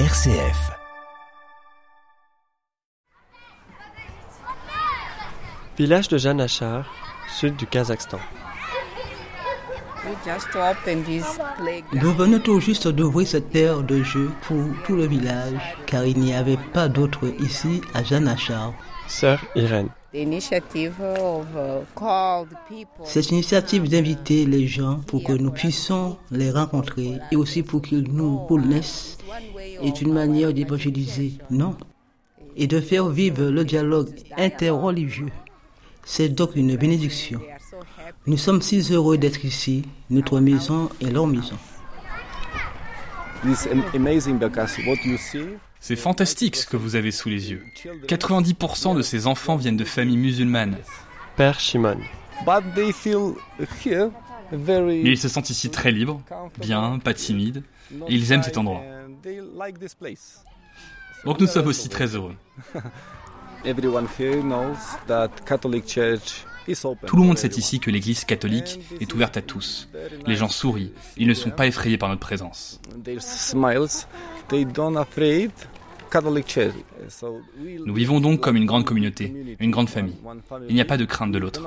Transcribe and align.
RCF. 0.00 0.72
Village 5.78 6.08
de 6.08 6.18
Janachar, 6.18 6.92
sud 7.28 7.54
du 7.54 7.64
Kazakhstan. 7.68 8.18
Nous 11.92 12.12
venons 12.12 12.40
tout 12.40 12.58
juste 12.58 12.88
d'ouvrir 12.88 13.28
cette 13.28 13.50
terre 13.50 13.84
de 13.84 14.02
jeu 14.02 14.32
pour 14.42 14.64
tout 14.84 14.96
le 14.96 15.06
village, 15.06 15.60
car 15.86 16.04
il 16.04 16.18
n'y 16.18 16.34
avait 16.34 16.58
pas 16.72 16.88
d'autre 16.88 17.28
ici 17.38 17.80
à 17.94 18.02
Janachar. 18.02 18.74
Sœur 19.06 19.38
Irène. 19.54 19.90
Cette 23.04 23.30
initiative 23.32 23.88
d'inviter 23.88 24.46
les 24.46 24.68
gens 24.68 25.00
pour 25.08 25.24
que 25.24 25.32
nous 25.32 25.50
puissions 25.50 26.16
les 26.30 26.52
rencontrer 26.52 27.18
et 27.32 27.36
aussi 27.36 27.64
pour 27.64 27.82
qu'ils 27.82 28.12
nous 28.12 28.38
connaissent 28.46 29.18
est 29.82 30.00
une 30.00 30.12
manière 30.12 30.52
d'évangéliser, 30.52 31.32
non, 31.50 31.76
et 32.56 32.68
de 32.68 32.80
faire 32.80 33.08
vivre 33.08 33.46
le 33.46 33.64
dialogue 33.64 34.10
interreligieux. 34.36 35.32
C'est 36.04 36.28
donc 36.28 36.54
une 36.54 36.76
bénédiction. 36.76 37.40
Nous 38.26 38.36
sommes 38.36 38.62
si 38.62 38.86
heureux 38.92 39.18
d'être 39.18 39.44
ici, 39.44 39.82
notre 40.10 40.38
maison 40.38 40.90
et 41.00 41.10
leur 41.10 41.26
maison. 41.26 41.56
C'est 45.86 45.96
fantastique 45.96 46.56
ce 46.56 46.66
que 46.66 46.78
vous 46.78 46.96
avez 46.96 47.10
sous 47.10 47.28
les 47.28 47.50
yeux. 47.50 47.62
90% 48.06 48.96
de 48.96 49.02
ces 49.02 49.26
enfants 49.26 49.56
viennent 49.56 49.76
de 49.76 49.84
familles 49.84 50.16
musulmanes. 50.16 50.78
Père 51.36 51.60
Shimon. 51.60 51.98
Mais 54.50 55.10
ils 55.10 55.18
se 55.18 55.28
sentent 55.28 55.50
ici 55.50 55.68
très 55.68 55.92
libres, 55.92 56.22
bien, 56.58 56.98
pas 57.00 57.12
timides, 57.12 57.64
et 58.08 58.14
ils 58.14 58.32
aiment 58.32 58.42
cet 58.42 58.56
endroit. 58.56 58.80
Donc 61.26 61.38
nous 61.38 61.46
sommes 61.46 61.66
aussi 61.66 61.90
très 61.90 62.06
heureux. 62.14 62.34
Tout 67.06 67.16
le 67.16 67.22
monde 67.22 67.38
sait 67.38 67.48
ici 67.48 67.78
que 67.78 67.90
l'Église 67.90 68.24
catholique 68.24 68.80
est 69.00 69.12
ouverte 69.12 69.36
à 69.36 69.42
tous. 69.42 69.88
Les 70.26 70.36
gens 70.36 70.48
sourient, 70.48 70.92
ils 71.18 71.28
ne 71.28 71.34
sont 71.34 71.50
pas 71.50 71.66
effrayés 71.66 71.98
par 71.98 72.08
notre 72.08 72.20
présence. 72.20 72.80
Nous 77.86 77.94
vivons 77.94 78.20
donc 78.20 78.40
comme 78.40 78.56
une 78.56 78.66
grande 78.66 78.84
communauté, 78.84 79.56
une 79.58 79.70
grande 79.70 79.88
famille. 79.88 80.16
Il 80.68 80.74
n'y 80.74 80.80
a 80.80 80.84
pas 80.84 80.96
de 80.96 81.04
crainte 81.04 81.32
de 81.32 81.38
l'autre. 81.38 81.60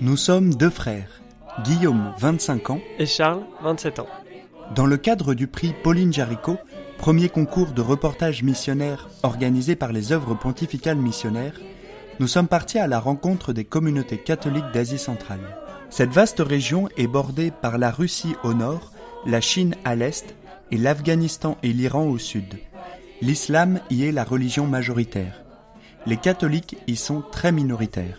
Nous 0.00 0.16
sommes 0.16 0.54
deux 0.54 0.70
frères, 0.70 1.20
Guillaume, 1.64 2.12
25 2.18 2.70
ans, 2.70 2.80
et 2.98 3.06
Charles, 3.06 3.42
27 3.62 3.98
ans. 3.98 4.06
Dans 4.74 4.86
le 4.86 4.96
cadre 4.96 5.34
du 5.34 5.48
prix 5.48 5.74
Pauline 5.82 6.12
Jaricot, 6.12 6.56
premier 6.98 7.28
concours 7.28 7.72
de 7.72 7.82
reportage 7.82 8.42
missionnaire 8.42 9.08
organisé 9.22 9.76
par 9.76 9.92
les 9.92 10.12
œuvres 10.12 10.34
pontificales 10.34 10.96
missionnaires, 10.96 11.54
nous 12.20 12.26
sommes 12.26 12.48
partis 12.48 12.78
à 12.78 12.86
la 12.86 13.00
rencontre 13.00 13.52
des 13.52 13.64
communautés 13.64 14.18
catholiques 14.18 14.70
d'Asie 14.72 14.98
centrale. 14.98 15.56
Cette 15.90 16.10
vaste 16.10 16.40
région 16.40 16.88
est 16.96 17.06
bordée 17.06 17.50
par 17.50 17.78
la 17.78 17.90
Russie 17.90 18.34
au 18.44 18.54
nord, 18.54 18.92
la 19.26 19.40
Chine 19.40 19.74
à 19.84 19.94
l'est 19.94 20.34
et 20.70 20.76
l'Afghanistan 20.76 21.58
et 21.62 21.72
l'Iran 21.72 22.04
au 22.04 22.18
sud. 22.18 22.58
L'islam 23.20 23.80
y 23.90 24.04
est 24.04 24.12
la 24.12 24.24
religion 24.24 24.66
majoritaire. 24.66 25.42
Les 26.06 26.16
catholiques 26.16 26.76
y 26.86 26.96
sont 26.96 27.22
très 27.30 27.52
minoritaires. 27.52 28.18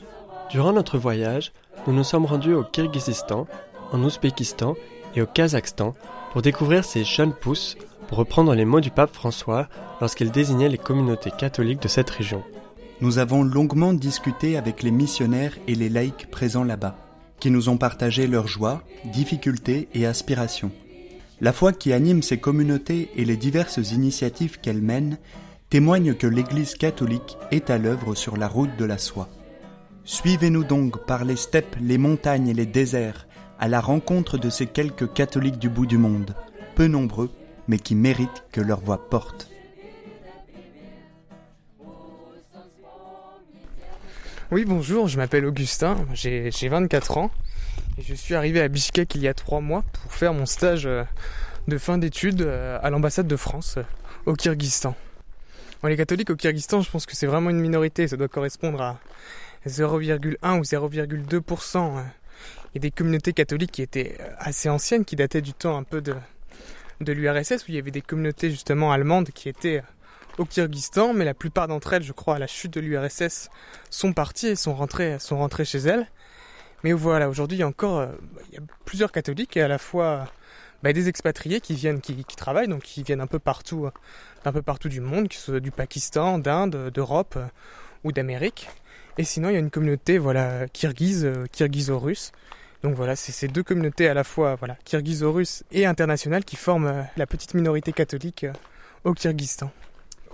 Durant 0.50 0.72
notre 0.72 0.97
voyage, 0.97 1.52
nous 1.88 1.94
nous 1.94 2.03
sommes 2.03 2.25
rendus 2.25 2.53
au 2.53 2.63
Kirghizistan, 2.63 3.47
en 3.91 4.03
Ouzbékistan 4.03 4.75
et 5.16 5.22
au 5.22 5.25
Kazakhstan 5.25 5.94
pour 6.31 6.41
découvrir 6.41 6.85
ces 6.85 7.03
jeunes 7.03 7.34
pousses, 7.34 7.75
pour 8.07 8.17
reprendre 8.17 8.53
les 8.56 8.66
mots 8.66 8.81
du 8.81 8.91
pape 8.91 9.13
François 9.13 9.67
lorsqu'il 10.00 10.31
désignait 10.31 10.69
les 10.69 10.78
communautés 10.78 11.31
catholiques 11.31 11.81
de 11.81 11.88
cette 11.88 12.09
région. 12.09 12.44
Nous 13.03 13.18
avons 13.18 13.44
longuement 13.44 13.91
discuté 13.91 14.56
avec 14.56 14.81
les 14.81 14.90
missionnaires 14.90 15.58
et 15.68 15.75
les 15.75 15.90
laïcs 15.90 16.31
présents 16.31 16.64
là-bas, 16.64 16.96
qui 17.41 17.52
nous 17.52 17.68
ont 17.68 17.75
partagé 17.75 18.28
leurs 18.28 18.47
joies, 18.47 18.81
difficultés 19.12 19.90
et 19.94 20.06
aspirations. 20.06 20.72
La 21.41 21.52
foi 21.52 21.74
qui 21.74 21.91
anime 21.91 22.24
ces 22.24 22.38
communautés 22.38 23.09
et 23.18 23.25
les 23.25 23.36
diverses 23.36 23.91
initiatives 23.91 24.62
qu'elles 24.62 24.81
mènent 24.81 25.18
témoignent 25.69 26.14
que 26.14 26.28
l'Église 26.28 26.75
catholique 26.75 27.38
est 27.52 27.69
à 27.69 27.78
l'œuvre 27.78 28.16
sur 28.16 28.38
la 28.38 28.47
route 28.47 28.78
de 28.78 28.86
la 28.86 28.97
soie. 28.97 29.28
Suivez-nous 30.06 30.64
donc 30.64 31.06
par 31.06 31.25
les 31.25 31.35
steppes, 31.35 31.75
les 31.81 31.97
montagnes 31.97 32.47
et 32.47 32.53
les 32.53 32.66
déserts 32.66 33.28
à 33.59 33.68
la 33.68 33.81
rencontre 33.81 34.38
de 34.38 34.50
ces 34.50 34.68
quelques 34.68 35.12
catholiques 35.12 35.59
du 35.59 35.68
bout 35.68 35.88
du 35.88 35.97
monde, 35.97 36.35
peu 36.75 36.88
nombreux, 36.88 37.31
mais 37.68 37.80
qui 37.80 37.96
méritent 37.96 38.46
que 38.53 38.62
leur 38.62 38.80
voix 38.80 39.09
porte. 39.09 39.53
Oui, 44.51 44.65
bonjour, 44.65 45.07
je 45.07 45.17
m'appelle 45.17 45.45
Augustin, 45.45 46.05
j'ai 46.13 46.49
24 46.67 47.17
ans 47.17 47.31
et 47.97 48.03
je 48.03 48.13
suis 48.13 48.35
arrivé 48.35 48.61
à 48.61 48.67
Bishkek 48.67 49.15
il 49.15 49.21
y 49.21 49.27
a 49.27 49.33
trois 49.33 49.61
mois 49.61 49.83
pour 49.93 50.11
faire 50.11 50.33
mon 50.33 50.45
stage 50.45 50.85
euh, 50.85 51.03
de 51.67 51.77
fin 51.77 51.97
d'études 51.97 52.41
euh, 52.41 52.77
à 52.83 52.89
l'ambassade 52.89 53.25
de 53.25 53.35
France 53.37 53.77
euh, 53.77 53.83
au 54.25 54.33
Kyrgyzstan. 54.33 54.95
les 55.85 55.95
catholiques 55.95 56.29
au 56.29 56.35
Kyrgyzstan, 56.35 56.81
je 56.81 56.91
pense 56.91 57.05
que 57.05 57.15
c'est 57.15 57.25
vraiment 57.25 57.49
une 57.49 57.59
minorité, 57.59 58.07
ça 58.07 58.17
doit 58.17 58.27
correspondre 58.27 58.81
à 58.81 58.99
0,1 59.65 60.59
ou 60.59 60.61
0,2%. 60.61 62.03
Il 62.73 62.75
y 62.75 62.77
a 62.77 62.79
des 62.79 62.91
communautés 62.91 63.33
catholiques 63.33 63.71
qui 63.71 63.81
étaient 63.81 64.17
assez 64.37 64.69
anciennes, 64.69 65.05
qui 65.05 65.15
dataient 65.15 65.41
du 65.41 65.53
temps 65.53 65.77
un 65.77 65.83
peu 65.83 66.01
de, 66.01 66.15
de 67.01 67.13
l'URSS, 67.13 67.63
où 67.63 67.65
il 67.69 67.75
y 67.75 67.79
avait 67.79 67.91
des 67.91 68.01
communautés 68.01 68.51
justement 68.51 68.91
allemandes 68.91 69.29
qui 69.29 69.47
étaient 69.47 69.81
au 70.38 70.45
Kyrgyzstan, 70.45 71.13
mais 71.13 71.25
la 71.25 71.33
plupart 71.33 71.67
d'entre 71.67 71.94
elles, 71.94 72.03
je 72.03 72.13
crois, 72.13 72.35
à 72.35 72.39
la 72.39 72.47
chute 72.47 72.73
de 72.73 72.79
l'URSS, 72.79 73.49
sont 73.89 74.13
parties 74.13 74.47
et 74.47 74.55
sont 74.55 74.73
rentrées, 74.73 75.19
sont 75.19 75.38
rentrées 75.38 75.66
chez 75.66 75.79
elles. 75.79 76.07
Mais 76.83 76.91
voilà, 76.91 77.29
aujourd'hui, 77.29 77.57
il 77.57 77.61
y 77.61 77.63
a 77.63 77.67
encore 77.67 77.99
euh, 77.99 78.07
il 78.49 78.55
y 78.55 78.57
a 78.57 78.61
plusieurs 78.85 79.11
catholiques 79.11 79.55
et 79.55 79.61
à 79.61 79.67
la 79.67 79.77
fois 79.77 80.25
bah, 80.83 80.91
des 80.91 81.07
expatriés 81.07 81.61
qui 81.61 81.75
viennent, 81.75 82.01
qui, 82.01 82.23
travaillent, 82.35 82.67
donc 82.67 82.83
qui 82.83 83.03
viennent 83.03 83.22
un 83.22 83.27
peu 83.27 83.39
partout, 83.39 83.89
d'un 84.43 84.51
peu 84.51 84.61
partout 84.61 84.89
du 84.89 84.99
monde, 84.99 85.29
que 85.29 85.35
ce 85.35 85.41
soit 85.41 85.59
du 85.61 85.72
Pakistan, 85.72 86.39
d'Inde, 86.39 86.91
d'Europe 86.93 87.35
euh, 87.38 87.45
ou 88.03 88.11
d'Amérique. 88.11 88.69
Et 89.17 89.23
sinon, 89.23 89.49
il 89.49 89.53
y 89.53 89.55
a 89.55 89.59
une 89.59 89.69
communauté, 89.69 90.17
voilà, 90.17 90.67
kirghize, 90.67 91.25
euh, 91.25 91.45
kirghizo-russe. 91.51 92.31
Donc 92.83 92.95
voilà, 92.95 93.16
c'est 93.16 93.31
ces 93.31 93.47
deux 93.47 93.63
communautés 93.63 94.09
à 94.09 94.13
la 94.13 94.25
fois, 94.25 94.55
voilà, 94.55 94.75
kirghizo-russe 94.83 95.63
et 95.72 95.85
internationale 95.85 96.43
qui 96.43 96.57
forment 96.57 97.07
la 97.16 97.25
petite 97.25 97.53
minorité 97.53 97.93
catholique 97.93 98.45
au 99.05 99.13
Kyrgyzstan. 99.13 99.72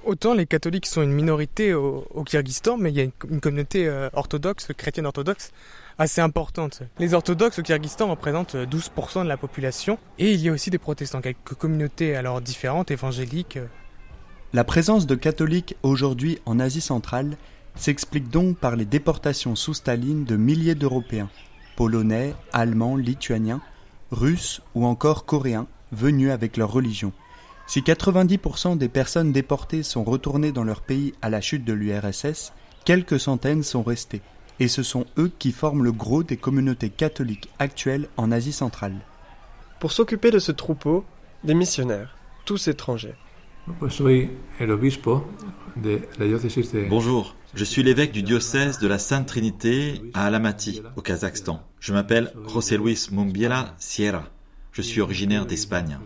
Autant 0.06 0.34
les 0.34 0.46
catholiques 0.46 0.86
sont 0.86 1.02
une 1.02 1.12
minorité 1.12 1.74
au, 1.74 2.24
Kyrgyzstan, 2.26 2.78
mais 2.78 2.92
il 2.92 2.98
y 2.98 3.02
a 3.02 3.04
une, 3.04 3.42
communauté 3.42 3.90
orthodoxe, 4.14 4.70
chrétienne 4.78 5.06
orthodoxe, 5.06 5.52
assez 5.98 6.22
importante. 6.22 6.82
Les 7.00 7.14
orthodoxes 7.14 7.60
au 7.60 7.64
Kyrgyzstan 7.64 8.10
représentent 8.10 8.56
12% 8.56 9.24
de 9.24 9.28
la 9.28 9.38
population 9.38 9.98
et 10.18 10.32
il 10.34 10.42
y 10.42 10.50
a 10.50 10.52
aussi 10.52 10.70
des 10.70 10.78
protestants, 10.78 11.22
quelques 11.22 11.54
communautés 11.56 12.16
alors 12.16 12.42
différentes, 12.42 12.92
évangéliques. 12.92 13.60
La 14.54 14.64
présence 14.64 15.06
de 15.06 15.16
catholiques 15.16 15.76
aujourd'hui 15.84 16.40
en 16.46 16.60
Asie 16.60 16.82
centrale 16.82 17.38
s'explique 17.76 18.30
donc 18.30 18.58
par 18.58 18.76
les 18.76 18.86
déportations 18.86 19.56
sous 19.56 19.74
Staline 19.74 20.26
de 20.26 20.38
milliers 20.38 20.76
d'Européens, 20.76 21.30
polonais, 21.76 22.34
allemands, 22.52 22.96
lituaniens, 22.96 23.62
russes 24.12 24.62
ou 24.74 24.86
encore 24.86 25.26
coréens 25.26 25.68
venus 25.92 26.32
avec 26.32 26.58
leur 26.58 26.72
religion. 26.72 27.14
Si 27.70 27.82
90% 27.82 28.80
des 28.80 28.90
personnes 28.90 29.32
déportées 29.32 29.84
sont 29.84 30.04
retournées 30.04 30.52
dans 30.52 30.64
leur 30.64 30.82
pays 30.82 31.14
à 31.22 31.30
la 31.30 31.40
chute 31.40 31.64
de 31.64 31.74
l'URSS, 31.74 32.52
quelques 32.84 33.20
centaines 33.20 33.62
sont 33.62 33.84
restées 33.84 34.24
et 34.60 34.68
ce 34.68 34.82
sont 34.82 35.06
eux 35.20 35.32
qui 35.38 35.52
forment 35.52 35.84
le 35.84 35.92
gros 35.92 36.24
des 36.24 36.36
communautés 36.36 36.90
catholiques 36.90 37.48
actuelles 37.60 38.10
en 38.18 38.32
Asie 38.32 38.54
centrale. 38.54 38.96
Pour 39.80 39.92
s'occuper 39.92 40.32
de 40.32 40.40
ce 40.40 40.52
troupeau, 40.52 41.06
des 41.44 41.54
missionnaires, 41.54 42.18
tous 42.44 42.68
étrangers. 42.68 43.14
Bonjour, 46.90 47.36
je 47.54 47.64
suis 47.64 47.84
l'évêque 47.84 48.12
du 48.12 48.24
diocèse 48.24 48.80
de 48.80 48.88
la 48.88 48.98
Sainte 48.98 49.28
Trinité 49.28 50.02
à 50.16 50.26
Alamati, 50.26 50.82
au 50.96 51.04
Kazakhstan. 51.04 51.62
Je 51.80 51.94
m'appelle 51.94 52.34
José 52.52 52.80
Luis 52.80 53.10
Mumbiela 53.12 53.76
Sierra. 53.78 54.24
Je 54.72 54.82
suis 54.82 55.02
originaire 55.02 55.46
d'Espagne. 55.46 56.00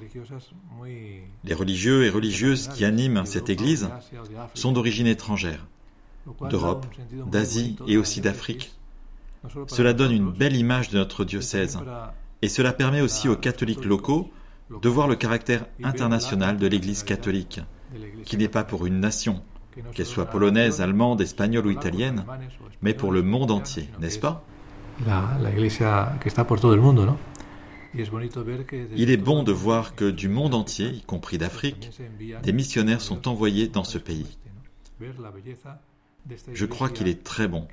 Les 1.44 1.54
religieux 1.54 2.06
et 2.06 2.10
religieuses 2.10 2.70
qui 2.70 2.86
animent 2.86 3.26
cette 3.26 3.50
église 3.50 3.90
sont 4.54 4.72
d'origine 4.72 5.08
étrangère 5.08 5.66
d'Europe, 6.50 6.86
d'Asie 7.28 7.76
et 7.88 7.98
aussi 7.98 8.22
d'Afrique. 8.22 8.74
Cela 9.68 9.94
donne 9.94 10.14
une 10.14 10.32
belle 10.32 10.56
image 10.56 10.90
de 10.90 10.98
notre 10.98 11.26
diocèse 11.26 11.80
et 12.42 12.48
cela 12.48 12.72
permet 12.74 13.02
aussi 13.02 13.28
aux 13.28 13.36
catholiques 13.36 13.86
locaux 13.86 14.30
de 14.82 14.90
voir 14.90 15.08
le 15.08 15.16
caractère 15.16 15.66
international 15.84 16.58
de 16.58 16.68
l'Église 16.68 17.04
catholique, 17.04 17.60
qui 18.24 18.38
n'est 18.38 18.48
pas 18.48 18.64
pour 18.64 18.86
une 18.86 19.00
nation, 19.00 19.42
qu'elles 19.94 20.06
soient 20.06 20.26
polonaises, 20.26 20.82
allemandes, 20.82 21.22
espagnoles 21.22 21.68
ou 21.68 21.72
italiennes, 21.72 22.26
mais 22.82 22.94
pour 22.94 23.12
le 23.12 23.22
monde 23.22 23.52
entier, 23.52 23.90
n'est-ce 24.00 24.20
pas? 24.20 24.46
Il 27.96 29.10
est 29.10 29.18
bon 29.18 29.44
de 29.44 29.52
voir 29.52 29.96
que 29.96 30.10
du 30.10 30.28
monde 30.28 30.54
entier, 30.54 30.88
y 30.88 31.02
compris 31.02 31.38
d'Afrique, 31.38 31.90
des 32.42 32.54
missionnaires 32.54 33.02
sont 33.02 33.28
envoyés 33.28 33.68
dans 33.68 33.84
ce 33.84 33.98
pays. 33.98 34.38
Je 36.54 36.66
crois 36.66 36.90
qu'il 36.90 37.08
est 37.08 37.24
très 37.24 37.48
bon 37.48 37.68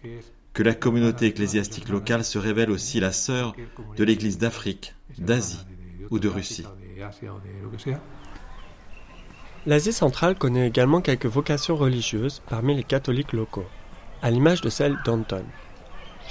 que 0.52 0.62
la 0.62 0.74
communauté 0.74 1.26
ecclésiastique 1.26 1.88
locale 1.88 2.24
se 2.24 2.38
révèle 2.38 2.70
aussi 2.70 3.00
la 3.00 3.12
sœur 3.12 3.54
de 3.96 4.04
l'Église 4.04 4.38
d'Afrique, 4.38 4.94
d'Asie 5.18 5.64
ou 6.10 6.18
de 6.18 6.28
Russie. 6.28 6.66
L'Asie 9.66 9.92
centrale 9.92 10.36
connaît 10.36 10.66
également 10.66 11.00
quelques 11.00 11.26
vocations 11.26 11.76
religieuses 11.76 12.42
parmi 12.48 12.74
les 12.74 12.82
catholiques 12.82 13.32
locaux, 13.32 13.66
à 14.22 14.30
l'image 14.30 14.62
de 14.62 14.70
celle 14.70 14.96
d'Anton. 15.04 15.44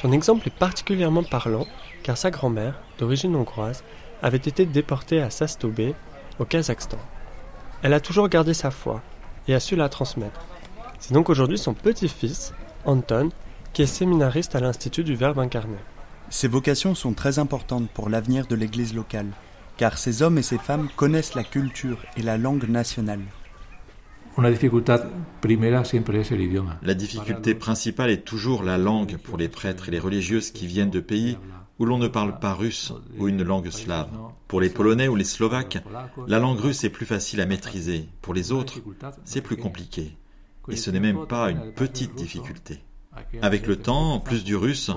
Son 0.01 0.13
exemple 0.13 0.47
est 0.47 0.57
particulièrement 0.57 1.23
parlant 1.23 1.67
car 2.03 2.17
sa 2.17 2.31
grand-mère, 2.31 2.79
d'origine 2.97 3.35
hongroise, 3.35 3.83
avait 4.21 4.37
été 4.37 4.65
déportée 4.65 5.21
à 5.21 5.29
Sastobé, 5.29 5.93
au 6.39 6.45
Kazakhstan. 6.45 6.97
Elle 7.83 7.93
a 7.93 7.99
toujours 7.99 8.29
gardé 8.29 8.53
sa 8.53 8.71
foi 8.71 9.01
et 9.49 9.53
a 9.53 9.59
su 9.59 9.75
la 9.75 9.89
transmettre. 9.89 10.39
C'est 10.99 11.13
donc 11.13 11.29
aujourd'hui 11.29 11.57
son 11.57 11.73
petit-fils, 11.73 12.53
Anton, 12.85 13.29
qui 13.73 13.81
est 13.81 13.87
séminariste 13.87 14.55
à 14.55 14.61
l'Institut 14.61 15.03
du 15.03 15.15
Verbe 15.15 15.39
incarné. 15.39 15.77
Ces 16.29 16.47
vocations 16.47 16.95
sont 16.95 17.13
très 17.13 17.37
importantes 17.37 17.89
pour 17.89 18.09
l'avenir 18.09 18.47
de 18.47 18.55
l'Église 18.55 18.93
locale, 18.93 19.31
car 19.75 19.97
ces 19.97 20.21
hommes 20.21 20.37
et 20.37 20.43
ces 20.43 20.59
femmes 20.59 20.87
connaissent 20.95 21.35
la 21.35 21.43
culture 21.43 21.97
et 22.15 22.21
la 22.21 22.37
langue 22.37 22.69
nationale. 22.69 23.21
La 26.81 26.93
difficulté 26.93 27.55
principale 27.55 28.09
est 28.09 28.25
toujours 28.25 28.63
la 28.63 28.77
langue 28.77 29.17
pour 29.17 29.37
les 29.37 29.49
prêtres 29.49 29.89
et 29.89 29.91
les 29.91 29.99
religieuses 29.99 30.51
qui 30.51 30.67
viennent 30.67 30.89
de 30.89 30.99
pays 30.99 31.37
où 31.79 31.85
l'on 31.85 31.97
ne 31.97 32.07
parle 32.07 32.39
pas 32.39 32.53
russe 32.53 32.93
ou 33.17 33.27
une 33.27 33.43
langue 33.43 33.69
slave. 33.69 34.09
Pour 34.47 34.61
les 34.61 34.69
Polonais 34.69 35.07
ou 35.07 35.15
les 35.15 35.23
Slovaques, 35.23 35.77
la 36.27 36.39
langue 36.39 36.59
russe 36.59 36.83
est 36.83 36.89
plus 36.89 37.05
facile 37.05 37.41
à 37.41 37.45
maîtriser. 37.45 38.09
Pour 38.21 38.33
les 38.33 38.51
autres, 38.51 38.81
c'est 39.23 39.41
plus 39.41 39.57
compliqué. 39.57 40.17
Et 40.69 40.75
ce 40.75 40.91
n'est 40.91 40.99
même 40.99 41.25
pas 41.25 41.49
une 41.49 41.71
petite 41.73 42.15
difficulté. 42.15 42.79
Avec 43.41 43.65
le 43.65 43.75
temps, 43.77 44.13
en 44.13 44.19
plus 44.19 44.43
du 44.43 44.55
russe, 44.55 44.91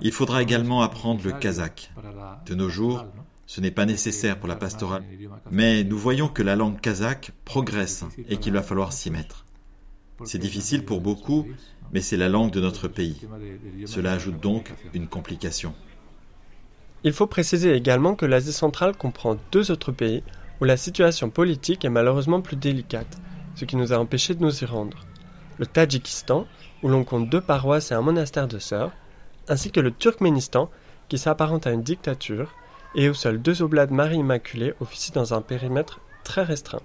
il 0.00 0.12
faudra 0.12 0.42
également 0.42 0.82
apprendre 0.82 1.22
le 1.24 1.32
kazakh. 1.32 1.90
De 2.46 2.54
nos 2.54 2.68
jours, 2.68 3.04
ce 3.46 3.60
n'est 3.60 3.70
pas 3.70 3.86
nécessaire 3.86 4.38
pour 4.38 4.48
la 4.48 4.56
pastorale, 4.56 5.04
mais 5.50 5.84
nous 5.84 5.98
voyons 5.98 6.28
que 6.28 6.42
la 6.42 6.56
langue 6.56 6.80
kazakh 6.80 7.32
progresse 7.44 8.04
et 8.28 8.38
qu'il 8.38 8.52
va 8.52 8.62
falloir 8.62 8.92
s'y 8.92 9.10
mettre. 9.10 9.46
C'est 10.24 10.38
difficile 10.38 10.84
pour 10.84 11.00
beaucoup, 11.00 11.46
mais 11.92 12.00
c'est 12.00 12.16
la 12.16 12.28
langue 12.28 12.50
de 12.50 12.60
notre 12.60 12.88
pays. 12.88 13.20
Cela 13.86 14.12
ajoute 14.12 14.40
donc 14.40 14.72
une 14.94 15.06
complication. 15.06 15.74
Il 17.04 17.12
faut 17.12 17.26
préciser 17.26 17.72
également 17.72 18.14
que 18.14 18.26
l'Asie 18.26 18.52
centrale 18.52 18.96
comprend 18.96 19.36
deux 19.52 19.70
autres 19.70 19.92
pays 19.92 20.24
où 20.60 20.64
la 20.64 20.76
situation 20.76 21.30
politique 21.30 21.84
est 21.84 21.90
malheureusement 21.90 22.40
plus 22.40 22.56
délicate, 22.56 23.18
ce 23.54 23.64
qui 23.64 23.76
nous 23.76 23.92
a 23.92 23.98
empêchés 23.98 24.34
de 24.34 24.42
nous 24.42 24.62
y 24.62 24.64
rendre. 24.64 25.06
Le 25.58 25.66
Tadjikistan, 25.66 26.46
où 26.82 26.88
l'on 26.88 27.04
compte 27.04 27.30
deux 27.30 27.40
paroisses 27.40 27.90
et 27.92 27.94
un 27.94 28.02
monastère 28.02 28.48
de 28.48 28.58
sœurs, 28.58 28.92
ainsi 29.48 29.70
que 29.70 29.80
le 29.80 29.92
Turkménistan, 29.92 30.70
qui 31.08 31.18
s'apparente 31.18 31.66
à 31.66 31.70
une 31.70 31.82
dictature, 31.82 32.52
et 32.96 33.10
où 33.10 33.14
seuls 33.14 33.40
deux 33.40 33.62
oblats 33.62 33.86
de 33.86 33.92
Marie 33.92 34.16
Immaculée 34.16 34.74
officient 34.80 35.14
dans 35.14 35.34
un 35.34 35.42
périmètre 35.42 36.00
très 36.24 36.42
restreint. 36.42 36.80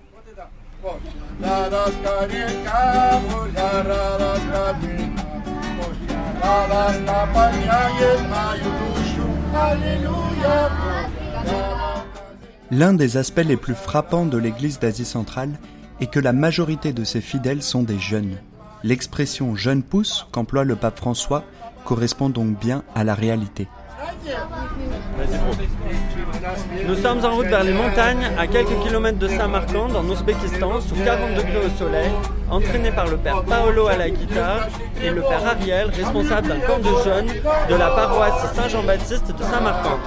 L'un 12.71 12.93
des 12.93 13.17
aspects 13.17 13.43
les 13.45 13.57
plus 13.57 13.75
frappants 13.75 14.25
de 14.25 14.37
l'Église 14.37 14.79
d'Asie 14.79 15.05
centrale 15.05 15.59
est 15.99 16.07
que 16.07 16.19
la 16.19 16.33
majorité 16.33 16.93
de 16.93 17.03
ses 17.03 17.21
fidèles 17.21 17.61
sont 17.61 17.83
des 17.83 17.99
jeunes. 17.99 18.37
L'expression 18.83 19.55
jeune 19.55 19.83
pousse 19.83 20.27
qu'emploie 20.31 20.63
le 20.63 20.75
pape 20.75 20.97
François 20.97 21.43
correspond 21.85 22.29
donc 22.29 22.59
bien 22.59 22.83
à 22.95 23.03
la 23.03 23.13
réalité. 23.13 23.67
Nous 26.87 26.95
sommes 26.95 27.23
en 27.23 27.35
route 27.35 27.47
vers 27.47 27.63
les 27.63 27.73
montagnes, 27.73 28.29
à 28.37 28.47
quelques 28.47 28.79
kilomètres 28.83 29.19
de 29.19 29.27
Samarkand, 29.27 29.93
en 29.95 30.03
Ouzbékistan, 30.05 30.81
sous 30.81 30.95
40 30.95 31.35
degrés 31.35 31.65
au 31.65 31.69
soleil, 31.77 32.11
entraîné 32.49 32.91
par 32.91 33.07
le 33.07 33.17
père 33.17 33.43
Paolo 33.43 33.87
à 33.87 33.97
la 33.97 34.09
guitare 34.09 34.67
et 35.01 35.09
le 35.09 35.21
père 35.21 35.45
Ariel, 35.45 35.89
responsable 35.89 36.47
d'un 36.47 36.59
camp 36.59 36.79
de 36.79 37.03
jeunes 37.03 37.27
de 37.69 37.75
la 37.75 37.89
paroisse 37.89 38.53
Saint-Jean-Baptiste 38.55 39.35
de 39.35 39.43
Samarkand. 39.43 39.99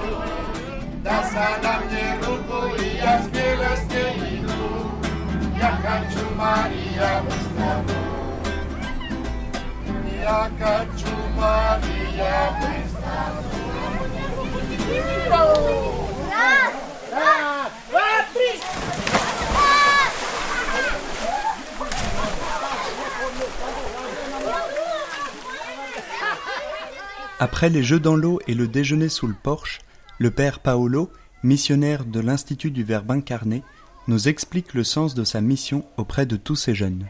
Après 27.37 27.69
les 27.69 27.83
jeux 27.83 27.99
dans 27.99 28.15
l'eau 28.15 28.39
et 28.47 28.53
le 28.53 28.67
déjeuner 28.67 29.09
sous 29.09 29.27
le 29.27 29.35
porche, 29.35 29.79
le 30.19 30.31
père 30.31 30.59
Paolo, 30.59 31.11
missionnaire 31.43 32.05
de 32.05 32.19
l'Institut 32.19 32.71
du 32.71 32.83
Verbe 32.83 33.11
incarné, 33.11 33.61
nous 34.07 34.29
explique 34.29 34.73
le 34.73 34.83
sens 34.83 35.15
de 35.15 35.23
sa 35.23 35.41
mission 35.41 35.85
auprès 35.97 36.25
de 36.25 36.37
tous 36.37 36.55
ces 36.55 36.73
jeunes. 36.73 37.05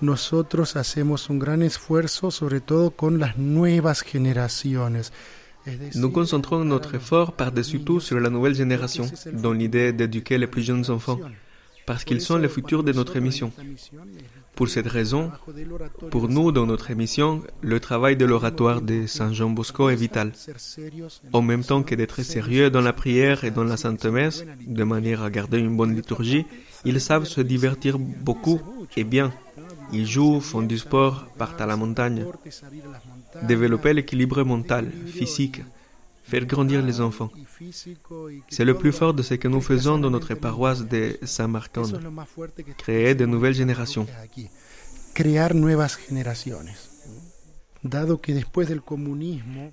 Nosotros 0.00 0.76
hacemos 0.76 1.30
un 1.30 1.38
gran 1.38 1.62
esfuerzo, 1.62 2.30
sobre 2.30 2.60
todo 2.60 2.90
con 2.90 3.18
las 3.18 3.38
nuevas 3.38 4.02
generaciones. 4.02 5.12
Nous 5.94 6.10
concentrons 6.10 6.64
notre 6.64 6.94
effort 6.94 7.32
par-dessus 7.32 7.80
tout 7.80 8.00
sur 8.00 8.18
la 8.18 8.30
nouvelle 8.30 8.54
génération, 8.54 9.06
dans 9.32 9.52
l'idée 9.52 9.92
d'éduquer 9.92 10.38
les 10.38 10.46
plus 10.46 10.62
jeunes 10.62 10.90
enfants, 10.90 11.18
parce 11.86 12.04
qu'ils 12.04 12.20
sont 12.20 12.38
le 12.38 12.48
futur 12.48 12.82
de 12.84 12.92
notre 12.92 13.18
mission. 13.18 13.52
Pour 14.54 14.68
cette 14.68 14.86
raison, 14.86 15.30
pour 16.10 16.28
nous, 16.28 16.52
dans 16.52 16.66
notre 16.66 16.90
émission, 16.90 17.42
le 17.62 17.80
travail 17.80 18.16
de 18.16 18.24
l'oratoire 18.24 18.82
de 18.82 19.06
Saint 19.06 19.32
Jean 19.32 19.50
Bosco 19.50 19.88
est 19.88 19.96
vital. 19.96 20.32
En 21.32 21.42
même 21.42 21.64
temps 21.64 21.82
que 21.82 21.94
d'être 21.94 22.22
sérieux 22.22 22.70
dans 22.70 22.82
la 22.82 22.92
prière 22.92 23.44
et 23.44 23.50
dans 23.50 23.64
la 23.64 23.76
Sainte 23.76 24.04
Messe, 24.04 24.44
de 24.66 24.84
manière 24.84 25.22
à 25.22 25.30
garder 25.30 25.58
une 25.58 25.76
bonne 25.76 25.94
liturgie, 25.94 26.44
ils 26.84 27.00
savent 27.00 27.24
se 27.24 27.40
divertir 27.40 27.98
beaucoup 27.98 28.60
et 28.96 29.04
bien. 29.04 29.32
Ils 29.92 30.06
jouent, 30.06 30.40
font 30.40 30.62
du 30.62 30.78
sport, 30.78 31.26
partent 31.38 31.60
à 31.60 31.66
la 31.66 31.76
montagne 31.76 32.24
développer 33.42 33.92
l'équilibre 33.92 34.42
mental, 34.42 34.90
physique, 35.06 35.62
faire 36.22 36.46
grandir 36.46 36.82
les 36.82 37.00
enfants. 37.00 37.30
C'est 38.48 38.64
le 38.64 38.74
plus 38.74 38.92
fort 38.92 39.14
de 39.14 39.22
ce 39.22 39.34
que 39.34 39.48
nous 39.48 39.60
faisons 39.60 39.98
dans 39.98 40.10
notre 40.10 40.34
paroisse 40.34 40.82
de 40.86 41.16
Saint-Martin, 41.22 41.82
créer 42.78 43.14
de 43.14 43.26
nouvelles 43.26 43.54
générations. 43.54 44.06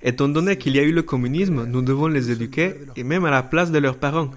Étant 0.01 0.27
donné 0.27 0.57
qu'il 0.57 0.75
y 0.75 0.79
a 0.79 0.83
eu 0.83 0.91
le 0.91 1.03
communisme, 1.03 1.65
nous 1.65 1.83
devons 1.83 2.07
les 2.07 2.31
éduquer 2.31 2.73
et 2.95 3.03
même 3.03 3.23
à 3.25 3.29
la 3.29 3.43
place 3.43 3.71
de 3.71 3.77
leurs 3.77 3.99
parents, 3.99 4.31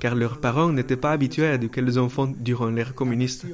car 0.00 0.14
leurs 0.14 0.38
parents 0.38 0.70
n'étaient 0.70 0.96
pas 0.96 1.10
habitués 1.10 1.46
à 1.46 1.54
éduquer 1.54 1.82
les 1.82 1.98
enfants 1.98 2.32
durant 2.38 2.68
l'ère 2.68 2.94
communiste. 2.94 3.44